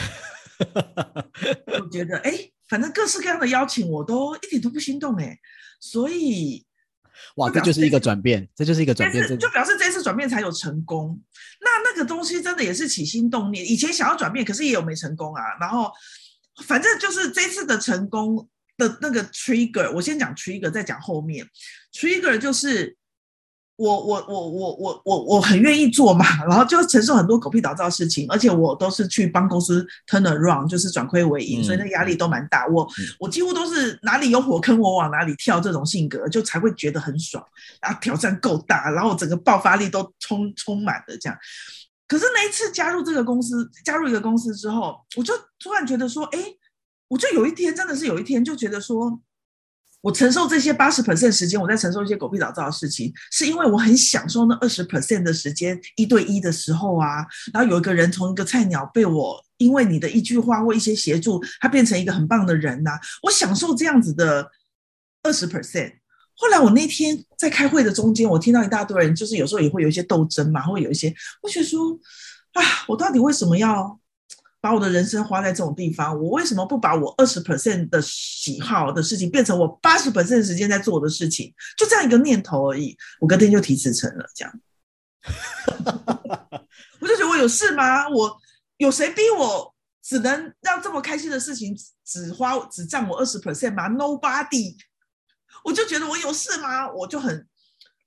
[0.59, 2.38] 我觉得，哎，
[2.68, 5.39] 反正各式各样的邀请，我都一点都不心动，哎，
[5.80, 6.65] 所以，
[7.36, 11.18] 哇，这就是一个转变，这就是一个转变，就表示这次转变才有成功。
[11.61, 15.41] 那那个东西真的也是起心动念，以前想要转变，可是也有没成功啊。
[15.61, 15.91] 然后，
[16.66, 18.47] 反正就是这次的成功
[18.78, 21.45] 的那个 trigger，我先讲 trigger，再讲后面
[21.93, 22.95] trigger 就是。
[23.80, 32.66] 我我我我我我我很愿意做嘛， 然后就承受很多狗屁倒灶的事情，而且我都是去帮公司 turn around，就是转亏为盈，嗯、所以那压力都蛮大。
[32.66, 37.45] 我、嗯、我几乎都是哪里有火坑我往哪里跳，这种性格就才会觉得很爽，
[37.80, 41.38] 然后挑战够大，然后整个爆发力都充充满了这样。
[42.08, 46.39] 可是那一次加入这个公司，加入一个公司之后，我就突然觉得说，哎，
[47.10, 49.22] 我就有一天真的是有一天就觉得说。
[50.01, 57.26] 我承受这些八十 percent 时间，我在承受一些狗屁倒灶的事情，是因为我很享受那二十 percent 的时间一对一的时候啊。
[57.51, 62.91] 然后有一个人从一个菜鸟被我因为你的一句话或一些协助，他变成一个很棒的人呐、
[63.24, 64.49] 我享受这样子的
[65.24, 65.95] 二十 percent。
[66.38, 71.99] 后来我那天在开会的中间，我听到一大堆人，就是有时候也会有一些斗争嘛，会有一些，我觉得说
[72.53, 73.99] 啊，我到底为什么要？
[74.59, 81.53] 把我的人生花在这种地方，我为什么不把我二十 percent 的喜好的事情变成我八十 percent 时间在做的事情？
[81.77, 84.25] 就这样一个念头而已，我隔天就提辞呈了。
[84.35, 84.59] 这样，
[86.99, 88.09] 我就觉得我有事吗？
[88.09, 88.35] 我
[88.77, 89.73] 有谁逼我
[90.03, 94.75] 只能让这么开心的事情只花只占我二十 percent 吗？Nobody，
[95.64, 96.91] 我就觉得我有事吗？
[96.91, 97.48] 我就很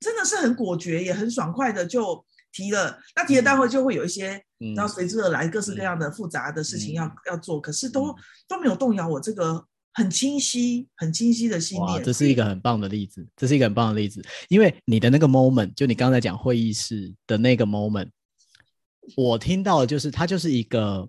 [0.00, 2.24] 真的是很果决，也很爽快的就。
[2.52, 8.12] 提了，那提了，待会就会有一些，嗯、然后随之而来各式各样的复杂的事情要、嗯、要做，可是都
[8.48, 12.02] 都没有动摇我这个很清晰、很清晰的信念。
[12.02, 18.10] 这是一个很棒的例子，这是一个很棒的例子，因为你的那个 moment，就你刚才讲会议室的那个 moment，
[19.16, 21.08] 我听到的就是它就是一个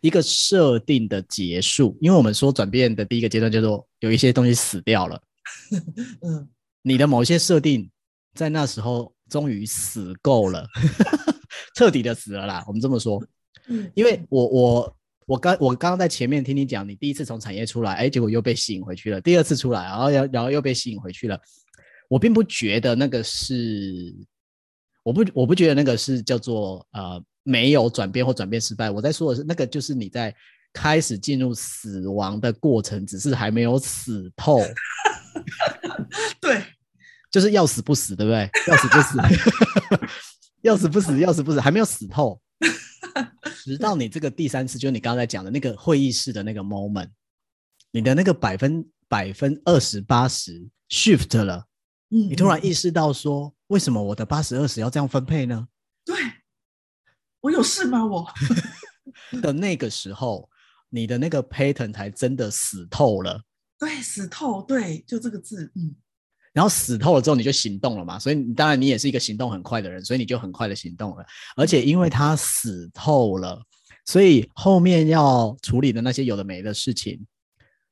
[0.00, 5.20] 一个设定的结束，因为我们说转变的第一个阶段叫做有一些东西死掉了，
[6.22, 6.48] 嗯，
[6.82, 7.90] 你的某些设定
[8.34, 9.12] 在那时候。
[9.30, 10.66] 终于死够了，
[11.76, 12.64] 彻底的死了啦。
[12.66, 13.22] 我们这么说，
[13.92, 14.96] 因为我我
[15.26, 19.20] 我刚我刚刚在前面听你讲，你第一次从产业出来，哎，结果又被吸引回去了。
[19.20, 21.38] 第二次出来，然后然后又被吸引回去了。
[22.08, 24.16] 我并不觉得那个是，
[25.02, 28.90] 我不我不觉得那个是叫做呃没有转变或转变失败。
[28.90, 30.34] 我在说的是那个就是你在
[30.72, 34.62] 开始进入死亡的过程，只是还没有死透。
[36.40, 36.62] 对。
[37.30, 38.50] 就是要死不死，对不对？
[38.66, 39.18] 要死不死，
[40.64, 42.40] 要死不死，要死不死，还没有死透。
[43.62, 47.10] 直到你这个第三次，就是你刚才讲的那个会议室的那个 moment，
[47.90, 51.66] 你的那个百分百分二十八十 shift 了，
[52.08, 55.68] 你突然意识到说，为什么我的八十二十要这样分配呢？
[56.06, 56.16] 对，
[57.40, 58.06] 我有事吗？
[58.06, 58.26] 我
[59.42, 60.48] 的那个时候，
[60.88, 63.42] 你的那个 pattern 才真的死透了。
[63.78, 65.94] 对，死透，对，就这个字，嗯。
[66.52, 71.24] 然后死透了之后你就行动了嘛，所以你当然你也是一个行动很快的人，所以你就很快的行动了。
[71.54, 73.62] 而且因为他死透了，
[74.06, 77.24] 所以后面要处理的那些有的没的事情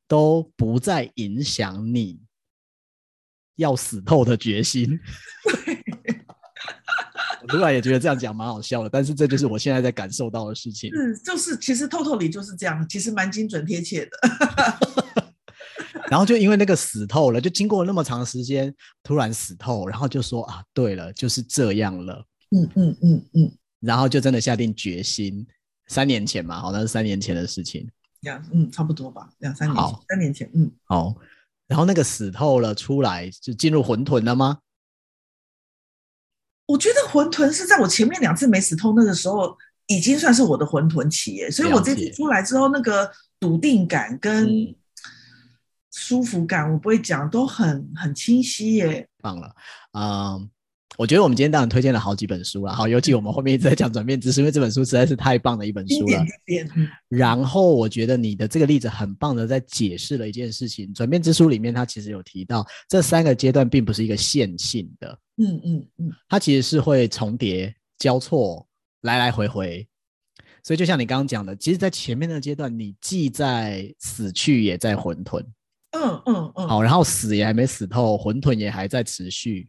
[0.08, 2.18] 都不再影响你
[3.54, 4.98] 要死透的决心。
[7.42, 10.90] 我突然也觉得这样讲蛮好笑的，但是这就是我现在在感受到的事情。
[10.92, 14.10] 嗯，就是其实透透里就是这样，其实蛮精准贴切的。
[16.10, 22.24] 然后就因为那个死透了，就经过了那么长时间，突然死透，然后就说啊，对了，就是这样了。
[22.56, 23.52] 嗯嗯嗯嗯。
[23.80, 25.46] 然后就真的下定决心，
[25.86, 27.88] 三年前嘛，好，那是三年前的事情。
[28.20, 31.14] 两嗯，差不多吧，两三年前，好三年前，嗯，好。
[31.66, 34.58] 然后那个死透了出来，就进入混沌了吗？
[36.66, 41.50] 我觉得混沌是在我前面两次没死透那个时候，已经算是我的混沌期耶。
[41.50, 44.74] 所以我这次出来之后，那个笃定感跟
[45.96, 49.08] 舒服感，我不会讲，都很很清晰耶。
[49.22, 49.54] 棒了，
[49.92, 50.50] 嗯。
[50.98, 56.24] 我觉得我们今天当然推荐了好几本书了，好，尤其我们后面一直在讲转变之书，因为这本书实在是太棒的一本书了。
[57.08, 60.94] 然后我觉得你的这个例子很棒的，在解释了一件事情。
[60.94, 68.66] 转变之书里面，它其实有提到这三个阶段并不是一个线性的，嗯嗯嗯，它其实是会重叠、交错、
[69.02, 69.86] 来来回回。
[70.62, 75.44] 所以就像你刚刚讲的，其实，在前面的阶段，你既在死去，也在混沌。
[75.92, 76.68] 嗯嗯嗯。
[76.68, 79.68] 好，然后死也还没死透，混沌也还在持续。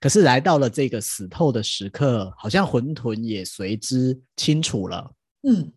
[0.00, 5.14] 可是来到了这个死透的时刻，好像混沌也随之清楚了。
[5.48, 5.72] 嗯，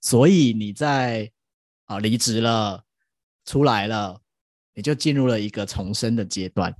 [0.00, 1.30] 所以你在
[1.84, 2.82] 啊离职了，
[3.44, 4.20] 出来了，
[4.74, 6.74] 你就进入了一个重生的阶段。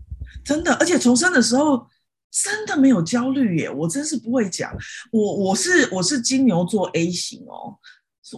[0.45, 1.87] 真的，而且重生的时候
[2.31, 3.71] 真的没有焦虑耶！
[3.71, 4.75] 我真是不会讲，
[5.13, 7.79] 我我是我是金牛座 A 型哦。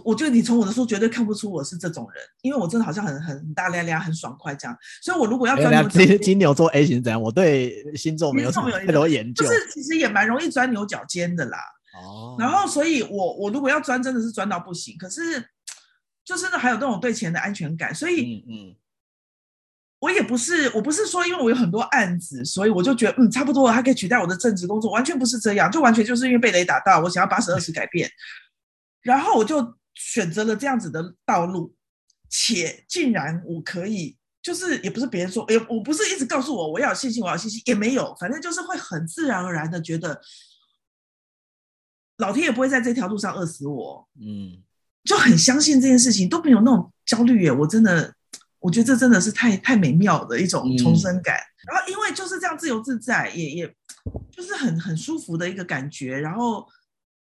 [0.03, 4.77] 我觉得你从我的书绝对看不出我是这种人，因为我真的好像很很大咧咧，很爽快这样。
[5.01, 7.21] 所以，我如果要钻牛金金牛座 A 型怎样？
[7.21, 11.57] 我对星座没有太多研究，就是其实也蛮容易钻牛角尖的啦。
[11.95, 12.35] 哦。
[12.37, 14.97] 然后，所以我我如果要钻，真的是钻到不行。
[14.97, 15.45] 可是，
[16.25, 17.95] 就是呢，还有那种对钱的安全感。
[17.95, 18.75] 所以，嗯嗯，
[19.99, 28.11] 我也不是，我不是说因为我有很多案子，所以我就觉得嗯差不多了，它可以取代我的正职工作，完全不是这样，就完全就是因为被雷打到，我想要八十二十改变。
[29.07, 31.73] 然后我就选择了这样子的道路，
[32.29, 40.19] 且竟然我可以，就是也不是别人说，哎，我不是一直告诉我我要有信心，我要有信心，也没有，反正就是会很自然而然的觉得，
[42.17, 44.61] 老天也不会在这条路上饿死我，嗯，
[45.05, 48.13] 就很相信这件事情，都没有那种焦虑耶，我真的，
[48.59, 51.37] 我觉得这真的是太太美妙的一种重生感。
[51.37, 53.75] 嗯、然后因为就是这样自由自在，也也
[54.29, 56.67] 就是很很舒服的一个感觉，然后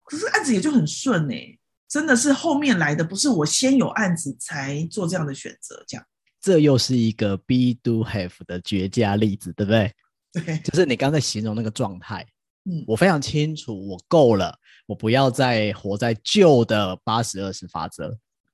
[0.04, 1.56] 可是案子也就很顺哎。
[1.90, 6.06] 真的是后面来的，不是我先有案子才做这样的选择，这样。
[6.40, 9.92] 这又是一个 be do have 的绝佳例子，对不对？
[10.32, 12.24] 对，就是你刚才形容那个状态。
[12.64, 18.08] 嗯，我非常清楚，我够了，我不要再活在旧的八十二十法则。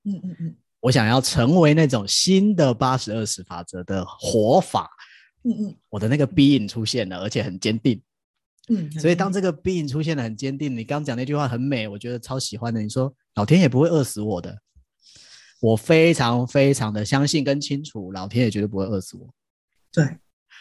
[0.04, 4.90] 嗯嗯嗯，我想要成为那种新的八十二十法则的活法。
[5.42, 8.00] 嗯嗯，我的那个 being 出现了，而且很坚定。
[8.68, 12.82] 嗯，所以当这个 being 出现的很坚定，你刚讲那句话很美，我觉得超喜欢的。
[12.82, 14.58] 你说老天也不会饿死我的，
[15.60, 19.32] 我非常非常的相信跟清楚，老天也绝对不会饿死我。
[19.92, 20.04] 对，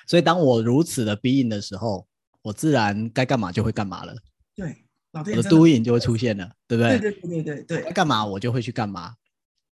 [0.07, 2.05] 所以当我如此的 being 的时候，
[2.43, 4.15] 我自然该干嘛就会干嘛了。
[4.55, 6.99] 对，老天我的 doing 就会出现了，对不对？
[6.99, 9.15] 对对对对对，该干嘛我就会去干嘛。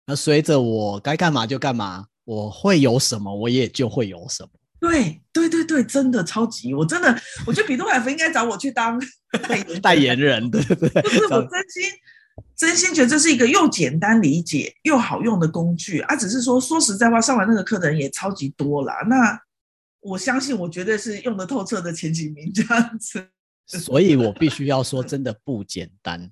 [0.07, 4.51] 那随着我该干嘛就干嘛，我会有什么，我也就会有什么。
[4.81, 6.73] 对对对对，真的超级！
[6.73, 7.15] 我真的，
[7.47, 8.99] 我觉得比杜海福应该找我去当
[9.47, 11.03] 代言代言人，对对对。
[11.03, 11.83] 就是我真心
[12.57, 16.17] 真心觉得这是一个又简单理解又好用的工具啊！
[16.17, 18.95] 只是说说实在话，上完那个课的人也超级多啦。
[19.07, 19.39] 那
[20.01, 23.29] 我相信，我绝对是用得透彻的前几名这样子。
[23.67, 26.31] 所以我必须要说，真的不简单。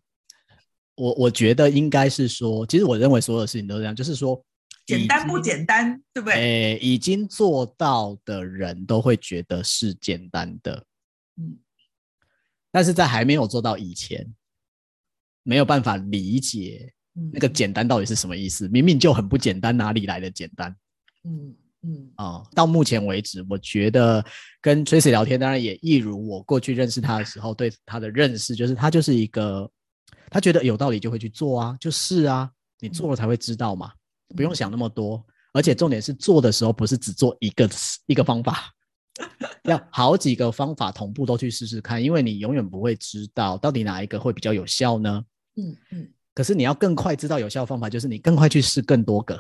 [0.95, 4.43] 我我觉得应该是说，其实我认为所有事情都是这样，就是说。
[4.97, 6.34] 简单不简单，对不对？
[6.34, 10.82] 诶，已经做到的人都会觉得是简单的，
[11.36, 11.59] 嗯，
[12.70, 14.26] 但是在还没有做到以前，
[15.43, 16.91] 没有办法理解
[17.32, 18.66] 那个简单到底是什么意思。
[18.68, 20.74] 明明就很不简单，哪里来的简单？
[21.24, 24.24] 嗯嗯啊，到目前为止，我觉得
[24.62, 29.70] 跟 Tracy 聊天，当然也一如我过去认识他的时候对他的认识，就是他就是一个，
[30.30, 33.93] 他觉得有道理就会去做啊，就是啊，你做了才会知道嘛。
[34.37, 37.68] 不用想那么多，而且重点是做的时候不是只做一个
[38.07, 38.70] 一个方法，
[39.64, 45.24] 要好几个方法同步都去试试看，因为你永远不会知道到底哪一个会比较有效呢？
[45.57, 46.09] 嗯嗯。
[46.35, 49.37] 可是你要更快知道有效方法，就是你更快去试更多个。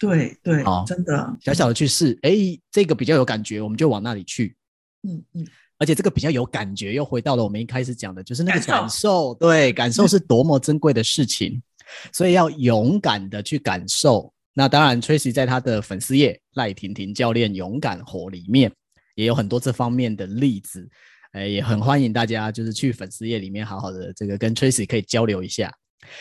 [0.00, 2.32] 对对，哦，真的小小的去试，哎，
[2.72, 4.56] 这个比较有感觉，我们就往那里去。
[5.04, 5.46] 嗯嗯，
[5.78, 9.32] 而且这个比较有感觉，又回到了我们一开始讲的，就是那个感受。
[9.34, 11.62] 对，感受是多么珍贵的事情，
[12.12, 14.32] 所以要勇敢的去感受。
[14.56, 18.70] 那当然，Tracy 在他的粉丝页赖婷婷教练勇敢活里面
[19.16, 20.88] 也有很多这方面的例子，
[21.32, 25.72] 哎，也很欢迎大家就是去粉丝页里面好好的这个跟 Tracy 可以交流一下。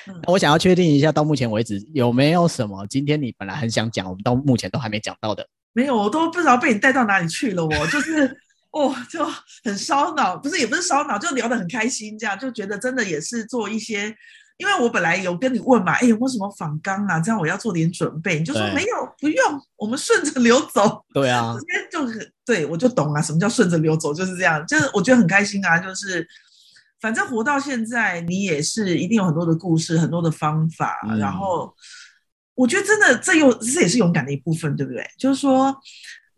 [0.08, 5.48] 那我想要确定一下，到目前为止有没有什么今天你本来很想讲，我们到目前都还没讲到的？
[5.74, 7.64] 没有，我都不知道被你带到哪里去了。
[7.64, 8.36] 我就是
[8.74, 9.24] 哦，就
[9.64, 14.16] 很烧脑，不是也不是烧脑，就聊得很开心，这样就觉得真的也是做一些。
[14.64, 17.20] 因为我本来有跟你问嘛，哎，有没有什么访纲啊？
[17.20, 18.40] 这样我要做点准备。
[18.40, 21.04] 你就说没有，不用，我们顺着流走。
[21.14, 24.66] 对啊，直接就是对，我就懂啊，什么叫顺着流走，就是这样。
[24.66, 26.26] 就是我觉得很开心啊，就是
[27.02, 30.98] 反正活到现在，你也是一定有很多的故事，很多的方法。
[31.10, 31.76] 嗯、然后
[32.56, 35.06] 我觉得真的，这又这也是勇敢的一部分，对不对？
[35.20, 35.76] 就是说。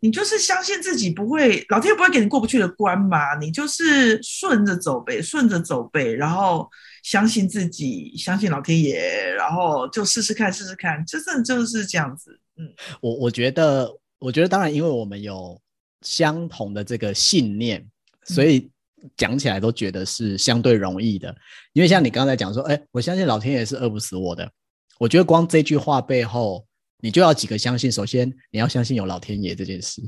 [0.00, 3.34] 你就是相信自己不会，老天爷不会给你过不去的关嘛？
[3.40, 6.70] 你就是顺着走呗，顺着走呗，然后
[7.06, 8.98] 相信自己，相信老天爷，
[9.36, 12.36] 然后就试试看，试试看，真的就是这样子。
[12.56, 12.68] 嗯，
[13.00, 13.88] 我我觉得，
[14.18, 15.56] 我觉得当然，因为我们有
[16.02, 17.86] 相同的这个信念，
[18.24, 18.68] 所以
[19.16, 21.32] 讲起来都觉得是相对容易的。
[21.74, 24.50] 因为像你刚才讲说，哎，我相信老天爷是饿不死我的。
[24.98, 26.66] 我觉得光这句话背后。
[27.00, 30.00] 你就要几个相信，首先你要相信有老天爷这件事。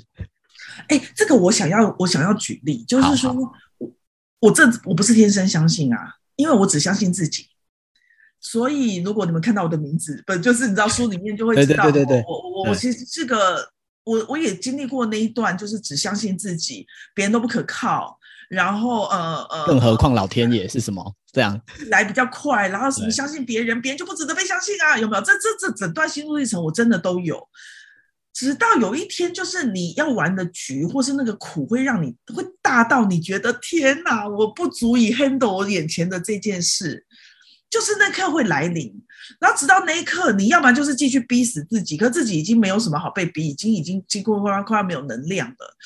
[0.88, 3.30] 哎，这个我想要，我想要举例，就是说，
[3.76, 3.92] 我
[4.40, 7.46] 我这我不是天生相信啊，因为我只相信自己。
[8.40, 13.68] 所以如果你们看到我的名字，不就是你知道书里面就会知道，对对对对对，我我我其实这个
[14.04, 18.16] 我我也经历过那一段，就是只相信自己，别人都不可靠。
[18.48, 21.14] 然后呃呃，更何况老天爷是什么？
[21.32, 21.60] 这样
[21.90, 24.96] 来比较快，然后什么相信别人，别人就不值得被相信啊？
[24.96, 25.22] 有没有？
[25.22, 27.46] 这这这整段心路历程我真的都有。
[28.32, 37.04] 直到有一天，就是你要玩的局，或是那个苦，会让你会大到你觉得天哪，我不足以 handle 我眼前的这件事，
[37.68, 38.94] 就是那刻会来临。
[39.40, 45.76] 然后直到那一刻，你要不然就是继续逼死自己，可自己已经没有什么好被逼，已经已经几乎快要快要没有能量了。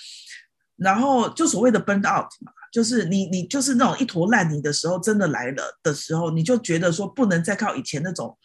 [0.76, 8.36] 然后就所谓的 burn out 嘛，就是你你就是那种一坨烂泥的时候，真的来了的时候，你就觉得说不能再靠以前那种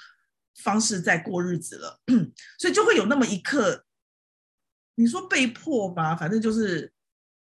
[0.64, 2.00] 方式再过日子了，
[2.58, 3.84] 所以就会有那么一刻，
[4.98, 6.92] 你说被迫吧，反正就是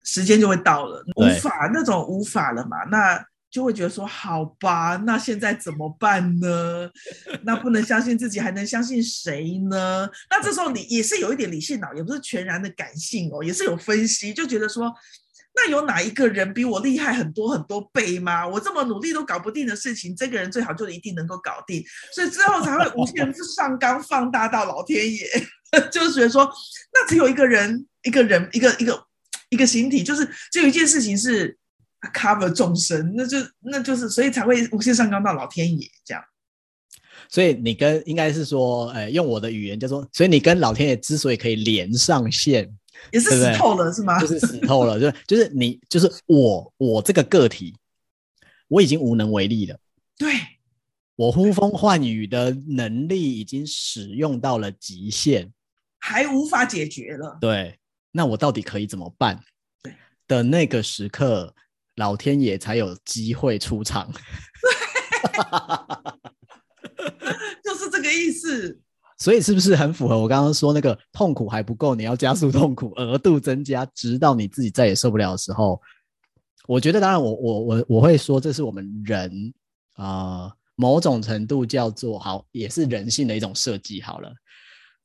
[0.05, 3.25] 时间就会到了，无法那种无法了嘛，那。
[3.51, 6.91] 就会觉得说好吧，那现在怎么办呢？
[7.45, 10.07] 那不能相信自己，还能相信谁呢？
[10.29, 14.93] 那这时候你也是有一点理性脑，也不是全然的感性哦，也是有分析，就觉得说，
[15.57, 18.47] 那有哪一个人比我厉害很多很多倍吗？
[18.47, 21.83] 我这么努力都搞不定的事情，这个人最好就一定能够搞定，
[22.13, 25.27] 所以之后才会无限上纲放大到老天爷，
[25.91, 26.47] 就是觉得说，
[26.99, 29.07] 那只有一个人，一个人，一个一个
[29.51, 31.57] 一个形体，就是只有一件事情是。
[32.15, 36.23] cover 众生，那就那就是，所以才会无限上纲到老天爷这样。
[37.29, 42.73] 所以你跟应该是说，呃，用我的语言叫做，所以你跟老天爷之所以可以连上线，
[43.11, 44.21] 也是死透了是吗？
[44.21, 47.75] 就是死透了， 就就是你就是我我这个个体，
[48.69, 49.77] 我已经无能为力了。
[50.17, 50.33] 对，
[51.17, 55.53] 我呼风唤雨的能力已经使用到了极限，
[56.09, 57.37] 还无法解决了。
[57.41, 57.79] 对，
[58.13, 59.39] 那我到底可以怎么办？
[59.83, 59.93] 对
[60.27, 61.55] 的那个时刻。
[61.99, 64.09] 老天爷才有机会出场，
[67.65, 68.81] 就是这个意思。
[69.19, 75.83] 所以是不是很符合我刚刚说那个痛苦还不够，你要加速痛苦，额度增加，直到你自己再也受不了的时候？
[76.69, 79.53] 我觉得，当然我，我我我我会说，这是我们人
[79.95, 84.01] 啊、呃，某种程度叫做好，也是人性的一种设计。
[84.01, 84.33] 好了，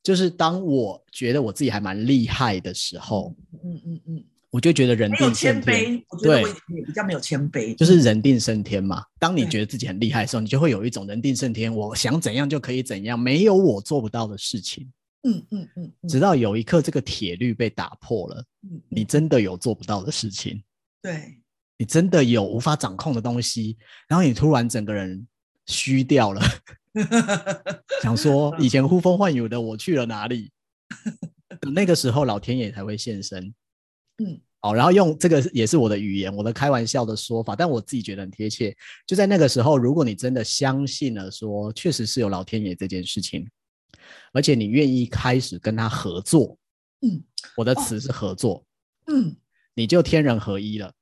[0.04, 3.34] 就是当我觉得我自己还蛮厉害的时候，
[3.64, 4.24] 嗯嗯嗯。
[4.50, 9.02] 我就觉得人定胜天，对，也比较没有谦卑，就是人定胜天嘛。
[9.18, 14.88] 当你觉得自己很厉害的时候，你就会有一种人定胜天，我想怎样就可以怎样，没有我做不到的事情。
[15.24, 15.92] 嗯嗯嗯。
[16.08, 18.44] 直到有一刻，这个铁律被打破了，
[18.88, 20.62] 你真的有做不到的事情。
[21.02, 21.36] 对，
[21.76, 23.76] 你真的有无法掌控的东西，
[24.06, 25.26] 然后你突然整个人
[25.66, 26.40] 虚掉了，
[28.02, 30.50] 想说以前呼风唤雨的我去了哪里？
[31.74, 33.52] 那个时候，老天爷才会现身。
[34.18, 38.76] 嗯，好，然后用这个也是我的语言，我的开玩笑的说法，但我自己觉得很贴切。
[39.06, 43.48] 就在那个时候，如果你真的相信了，说确实是有老天爷这件事情，
[44.32, 46.56] 而且你愿意开始跟他合作，
[47.02, 47.22] 嗯，
[47.56, 48.64] 我的词是合作，
[49.06, 49.36] 哦、嗯，
[49.74, 50.92] 你就天人合一了。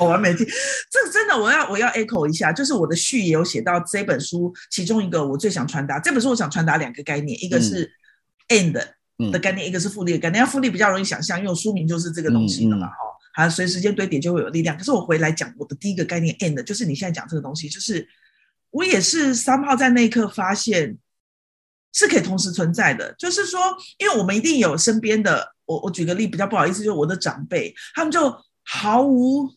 [0.00, 0.44] 我完美听，
[0.90, 7.88] 这个真的，我要我要 echo 一下，就是我的序也有写到这本书，其中一个我最想传达，这本书我想传达两个概念，一个是。
[8.50, 10.40] end 的概念，嗯、一个是复利的概念。
[10.40, 12.94] 要复利比较容易想象，因为书名就是这个东西的嘛，哈、
[13.44, 13.44] 嗯。
[13.44, 14.76] 好，随时间堆叠就会有力量。
[14.76, 18.04] 可是我回来讲我的第一个概念 end，就是你现在讲这个东西，就是
[18.72, 20.98] 我也是三号在那一刻发现
[21.92, 23.14] 是可以同时存在的。
[23.16, 23.60] 就是说，
[23.98, 29.48] 因为我们一定有身边的，我我举个例，比较不好意思，就是我的长辈，他们就毫无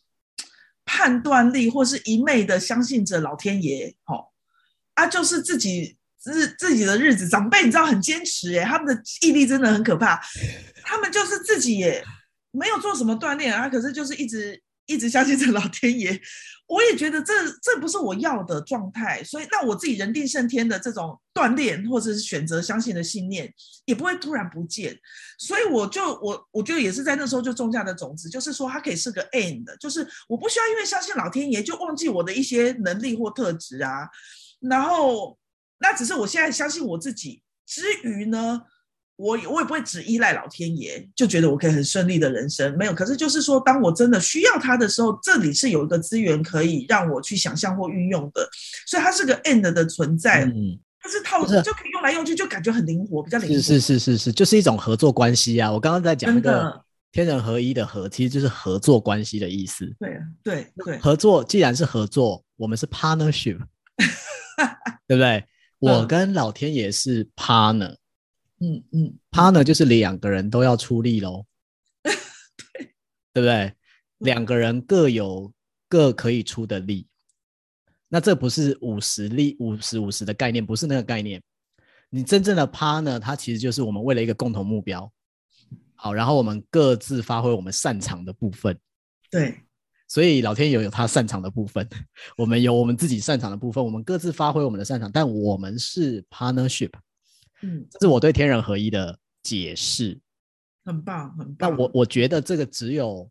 [0.86, 4.28] 判断力，或是一昧的相信着老天爷，哦，
[4.94, 10.22] 啊，就是自己日自己的日子，长辈你知道很坚持，哎，他们的毅力真的很可怕，
[10.84, 12.04] 他们就是自己也。
[12.56, 16.22] 没有做什么锻炼啊，可是就是一直一直相信着老天爷。
[16.66, 23.54] 我也觉得这这不是我要的状态，所以那我自己人定胜天的这种锻炼或者是选择相信的信念，
[23.86, 24.98] 也不会突然不见。
[25.38, 34.08] 所以我就我我觉得也是在那时候就种下的种子，就是说它可以是个 end，就是我不需要因为相信老天爷就忘记我的一些能力或特质啊。
[34.62, 35.38] 然后
[35.80, 38.62] 那只是我现在相信我自己之余呢。
[39.16, 42.94] 我我也不会只依赖老天爷，就觉得我可以很顺利的人生没有。
[42.94, 48.50] 可是就是说，当我真的需要它的时候，这里是有一个资源可以让我去想象或运用的，
[48.88, 50.46] 所以它是个 end 的存在。
[50.46, 53.56] 嗯，它是套是就可以用来用去，就感觉很灵活，比较灵活。
[53.56, 55.72] 是是是是是，就是一种合作关系啊。
[55.72, 56.82] 我刚刚在讲那个
[57.12, 59.86] 天人合一的合，其实就是合作关系的意思。
[60.00, 63.60] 对对对，合作既然是合作，我们是 partnership，
[65.08, 65.44] 对不对？
[65.78, 67.96] 我跟老天爷是 partner。
[68.64, 71.46] 嗯嗯，partner 就是两个人都要出力喽，
[72.02, 72.94] 对，
[73.34, 73.74] 对不对？
[74.20, 75.52] 两个人各有
[75.90, 77.06] 各可以出的力，
[78.08, 81.44] 那这不是五十力五十五十的概念，不是那个概念。
[82.10, 85.12] 你真正的 partner，它其实就是我们为了一个共同目标，
[85.96, 88.80] 好，然后我们各自发挥我们擅长的部分。
[89.30, 89.60] 对，
[90.08, 91.86] 所以老天爷有他擅长的部分，
[92.38, 96.92] 我们有我们自己擅长的部分，我们各自发挥我们的擅长，但我们是 partnership。
[97.64, 100.20] 嗯，这是我对天人合一的解释，
[100.86, 101.56] 很棒，很棒。
[101.58, 103.30] 但我我觉得这个只有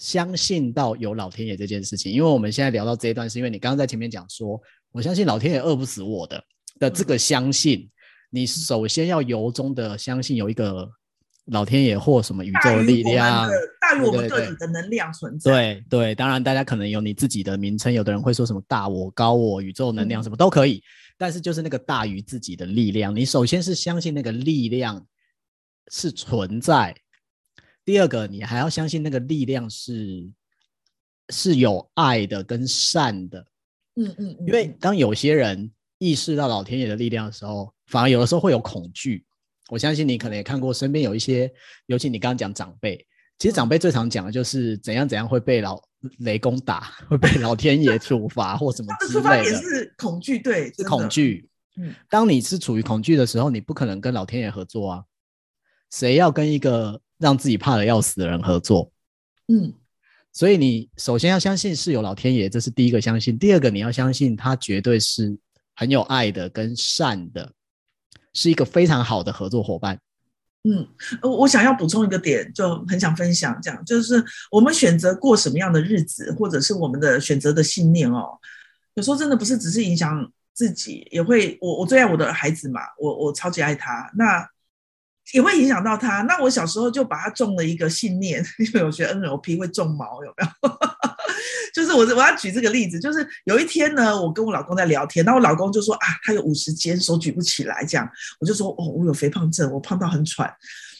[0.00, 4.60] 相信到有老天爷这件事情，因为我们现在聊到这一段，是因为你刚刚在前面讲说，
[4.90, 6.44] 我相信老天爷饿不死我的
[6.80, 7.90] 的这个相信，嗯、
[8.30, 10.90] 你首先要由衷的相信有一个
[11.46, 13.48] 老天爷或什么宇宙的力量，
[14.02, 15.50] 我们个体的能量存在。
[15.52, 20.76] 对对，当然大家可能有你自己的名称，有的人会说什么大我、高我、宇宙能量什么都可以。
[20.76, 20.82] 嗯
[21.16, 25.06] 但是就是那个大于自己的力量，你首先是相信那个力量
[25.86, 26.92] 是存在，
[27.84, 30.28] 第二个你还要相信那个力量是
[31.28, 33.46] 是有爱的跟善的，
[33.94, 39.24] 嗯嗯，嗯，因为当有些人意识到老天爷的力量的时候，反而有的时候会有恐惧。
[39.68, 41.48] 我相信你可能也看过身边有一些，
[41.86, 43.06] 尤其你刚刚讲长辈，
[43.38, 45.80] 其实长辈最常讲的就是怎样怎样会被老。
[46.18, 51.48] 雷公打会被老天爷处罚 或什么之类的，也是恐惧，对，是恐惧。
[51.78, 55.04] 嗯，当你是处于恐惧的时候，你不可能跟老天爷合作啊。
[55.90, 58.92] 谁要跟一个让自己怕的要死的人合作？
[59.48, 59.72] 嗯，
[60.30, 63.38] 所以你首先要相信是有老天爷，这是第一个相信。
[63.38, 65.34] 第二个，你要相信他绝对是
[65.74, 67.50] 很有爱的跟善的，
[68.34, 69.98] 是一个非常好的合作伙伴。
[70.66, 70.88] 嗯，
[71.22, 78.38] 我想要补充一个点，就很想分享，这样就是我们选择过什么样的日子，或者是我们的选择的信念哦，
[78.94, 84.48] 有时候真的不是只是影响自己，也会我我最爱我的孩子嘛，我我超级爱他，那
[85.34, 86.22] 也会影响到他。
[86.22, 90.78] 那我小时候就把他种了一个信念， 因为我觉得 NLP 会种毛，有没有？
[91.74, 98.08] 就是我我要举这个例子，就是有一天呢，我跟我老公在聊天，然后我老公就说啊，他有五十肩，手举不起来，这样
[98.40, 100.52] 我就说哦，我有肥胖症，我胖到很喘。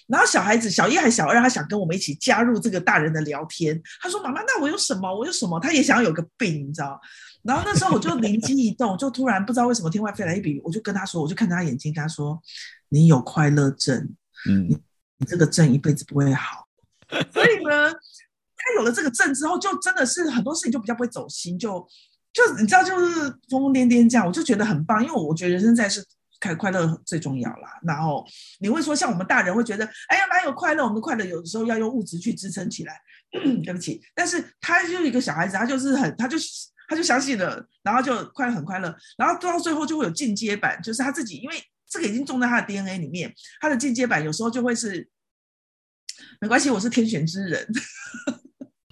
[0.06, 5.10] 然后小孩子小一还小二，他想跟我们一起加入这个大人的聊天，他说妈妈，那我有什么？
[5.10, 5.58] 我有什么？
[5.58, 7.00] 他也想要有个病，你知道？
[7.42, 12.38] 然后那时候我就灵机一动，就突然不知道为什么天外飞来一笔，我就跟他说，我就看着他眼睛，跟他说，
[12.90, 14.14] 你有快乐症，
[14.46, 14.78] 嗯，你
[15.18, 16.66] 你这个症一辈子不会好，
[17.32, 17.92] 所以呢。
[18.64, 21.86] 他有了这个证之后，就真的是很多事情就比较不会走心，就
[22.32, 26.04] 就你知道，就是疯疯癫癫这样，我就觉得很棒，因为我觉得人生在世，
[26.40, 27.80] 开快乐最重要啦。
[27.82, 28.24] 然后
[28.60, 30.82] 你会说，像我们大人会觉得，哎呀，哪有快乐？
[30.82, 33.00] 我们的快乐有的时候要用物质去支撑起来。
[33.64, 36.38] 对不起，但是他就是一个小孩子，他就是很，他就
[36.86, 41.56] 他就相信了，然后就快乐很快乐，然后到最后就会有进阶版，就是他自己，因为
[41.90, 45.08] 这个已经种在他的 DNA 里面，他的进阶版有时候就会是，
[46.40, 47.66] 没关系，我是天选之人。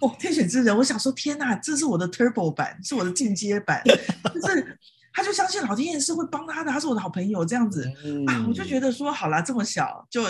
[0.02, 3.80] 哦，天选之人，我想说，天哪，这是我的 Turbo 版，是我的进阶版，
[4.34, 4.78] 就是
[5.12, 10.24] 他就相信老天爷是会帮他的，他是我的好朋友，这样子、嗯、啊，我就觉得说，好啦，这么小就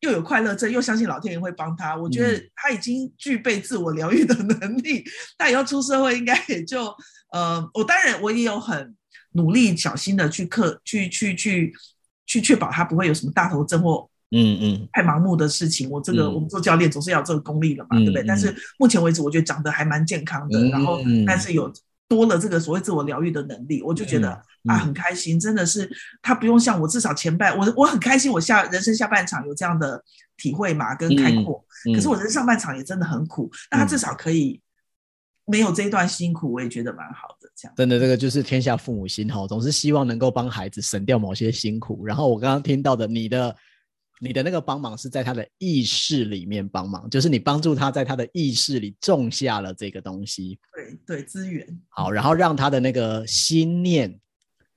[0.00, 5.04] 又有快乐症，又相信老天爷会帮他，我觉得他已经具备自我疗愈的 能力，
[5.36, 6.86] 他以后出社会应该也就，
[7.30, 8.96] 呃，我当然我也有很
[9.32, 11.74] 努力小心的去克，去去去
[12.24, 15.88] 去确保他不会有什么大头症或嗯嗯太盲目的事情。
[15.90, 18.24] 我这个、嗯、我们做教练总是要这个功力了嘛，嗯、对不对？
[18.26, 21.72] 但是目前为止，我觉得长得还蛮健康的，嗯、然后但是有。
[22.10, 24.30] 多了这个所谓自我疗愈的能力，我就觉得、
[24.64, 25.86] 嗯、啊很开心，真的是
[26.22, 30.02] 他不用像我，至少前半我我很开心，我下人生下半场有这样的
[30.38, 31.62] 体会嘛，跟开阔。
[31.94, 34.58] 可是我人生上半场也真的很苦，那、嗯、他至少可以
[35.44, 37.50] 没有这一段辛苦，我也觉得蛮好的。
[37.54, 42.06] 这样真的，这个就是天下父母心哈，总是希望能够帮孩子省掉某些辛苦。
[42.06, 43.54] 然后我刚刚听到的你的。
[44.20, 50.58] 你的那个帮忙是在他的意识里面帮忙，就是你帮助他在他的意识里种下了这个东西。
[50.74, 51.64] 对对，资源。
[51.88, 54.18] 好，然后让他的那个心念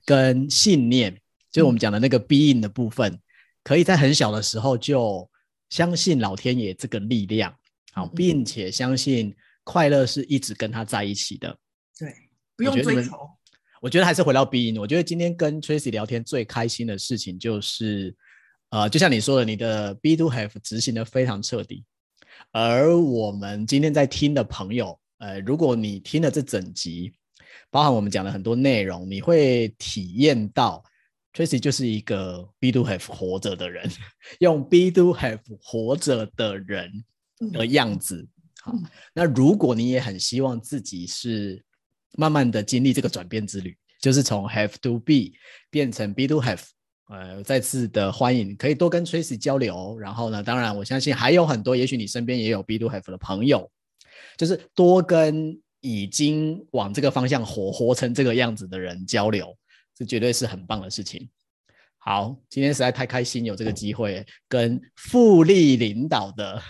[0.04, 1.18] 跟信念，
[1.50, 3.20] 就我们讲的那个 being 的部分，嗯、
[3.64, 5.28] 可以在很小的时候就
[5.70, 7.52] 相信老天爷这个力量，
[7.92, 11.58] 好，并且相信快乐是一直跟他在一起的。
[11.98, 12.14] 对，
[12.56, 13.16] 不用追求。
[13.80, 14.80] 我觉得还是回到 being。
[14.80, 18.14] 我觉得今天跟 Tracy 聊天最开心的事情就是。
[18.72, 21.84] 呃，就像你说的，你的 Be Do Have 执行的非常彻底，
[22.52, 27.12] 而我们今天在听的朋友，呃，如果你听了这整集，
[27.70, 30.82] 包含我们讲的很多内容，你会体验到
[31.34, 33.90] Tracy 就是一个 Be Do Have 活着的人，
[34.40, 37.04] 用 Be Do Have 活着的人
[37.52, 38.26] 的样子。
[38.62, 38.72] 好，
[39.12, 41.62] 那如果你也很希望自己是
[42.16, 45.32] 慢慢的经历这个转变之旅，就是从 Have to Be
[45.68, 46.62] 变成 Be Do Have。
[47.12, 49.98] 呃，再次的欢迎，可以多跟 Tracy 交流。
[49.98, 53.70] 然后呢，当然我相信还有很多，也许你身边也有 Be Do Have 的朋友，
[54.38, 59.54] 就是多跟已经往这个方向活、活成这个样子的人交流，
[59.94, 61.28] 这绝对是很棒的事情。
[61.98, 66.62] 好，今天实在太开心，有这个机会跟复利领导的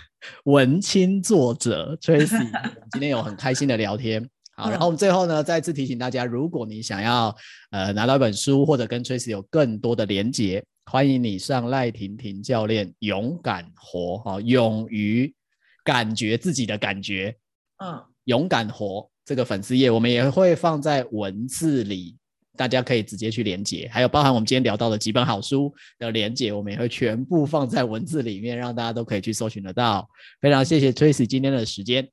[0.43, 2.51] 文青作者 Tracy
[2.91, 4.29] 今天有很开心的聊天。
[4.55, 7.35] 好，然后我们最后呢，再次提醒大家，如果你想要
[7.71, 15.33] 呃拿到一本书，或者跟 Tracy 有更多的连结，欢迎你上赖婷婷教练勇敢活，哈、哦，勇于
[15.83, 17.35] 感觉自己的感觉，
[17.83, 22.15] 嗯，勇敢活这个粉丝页，我们也会放在文字里，
[22.55, 30.07] 大家可以直接去连接，还有包含我们今天聊到的几本好书的连接，我们也会全部放在文字里面，让大家都可以去搜寻得到。
[30.39, 32.07] 非常谢谢 Tracy 今天的时间。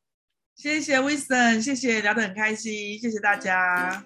[0.61, 4.05] 谢谢 Winston，谢谢聊得很开心，谢谢大家。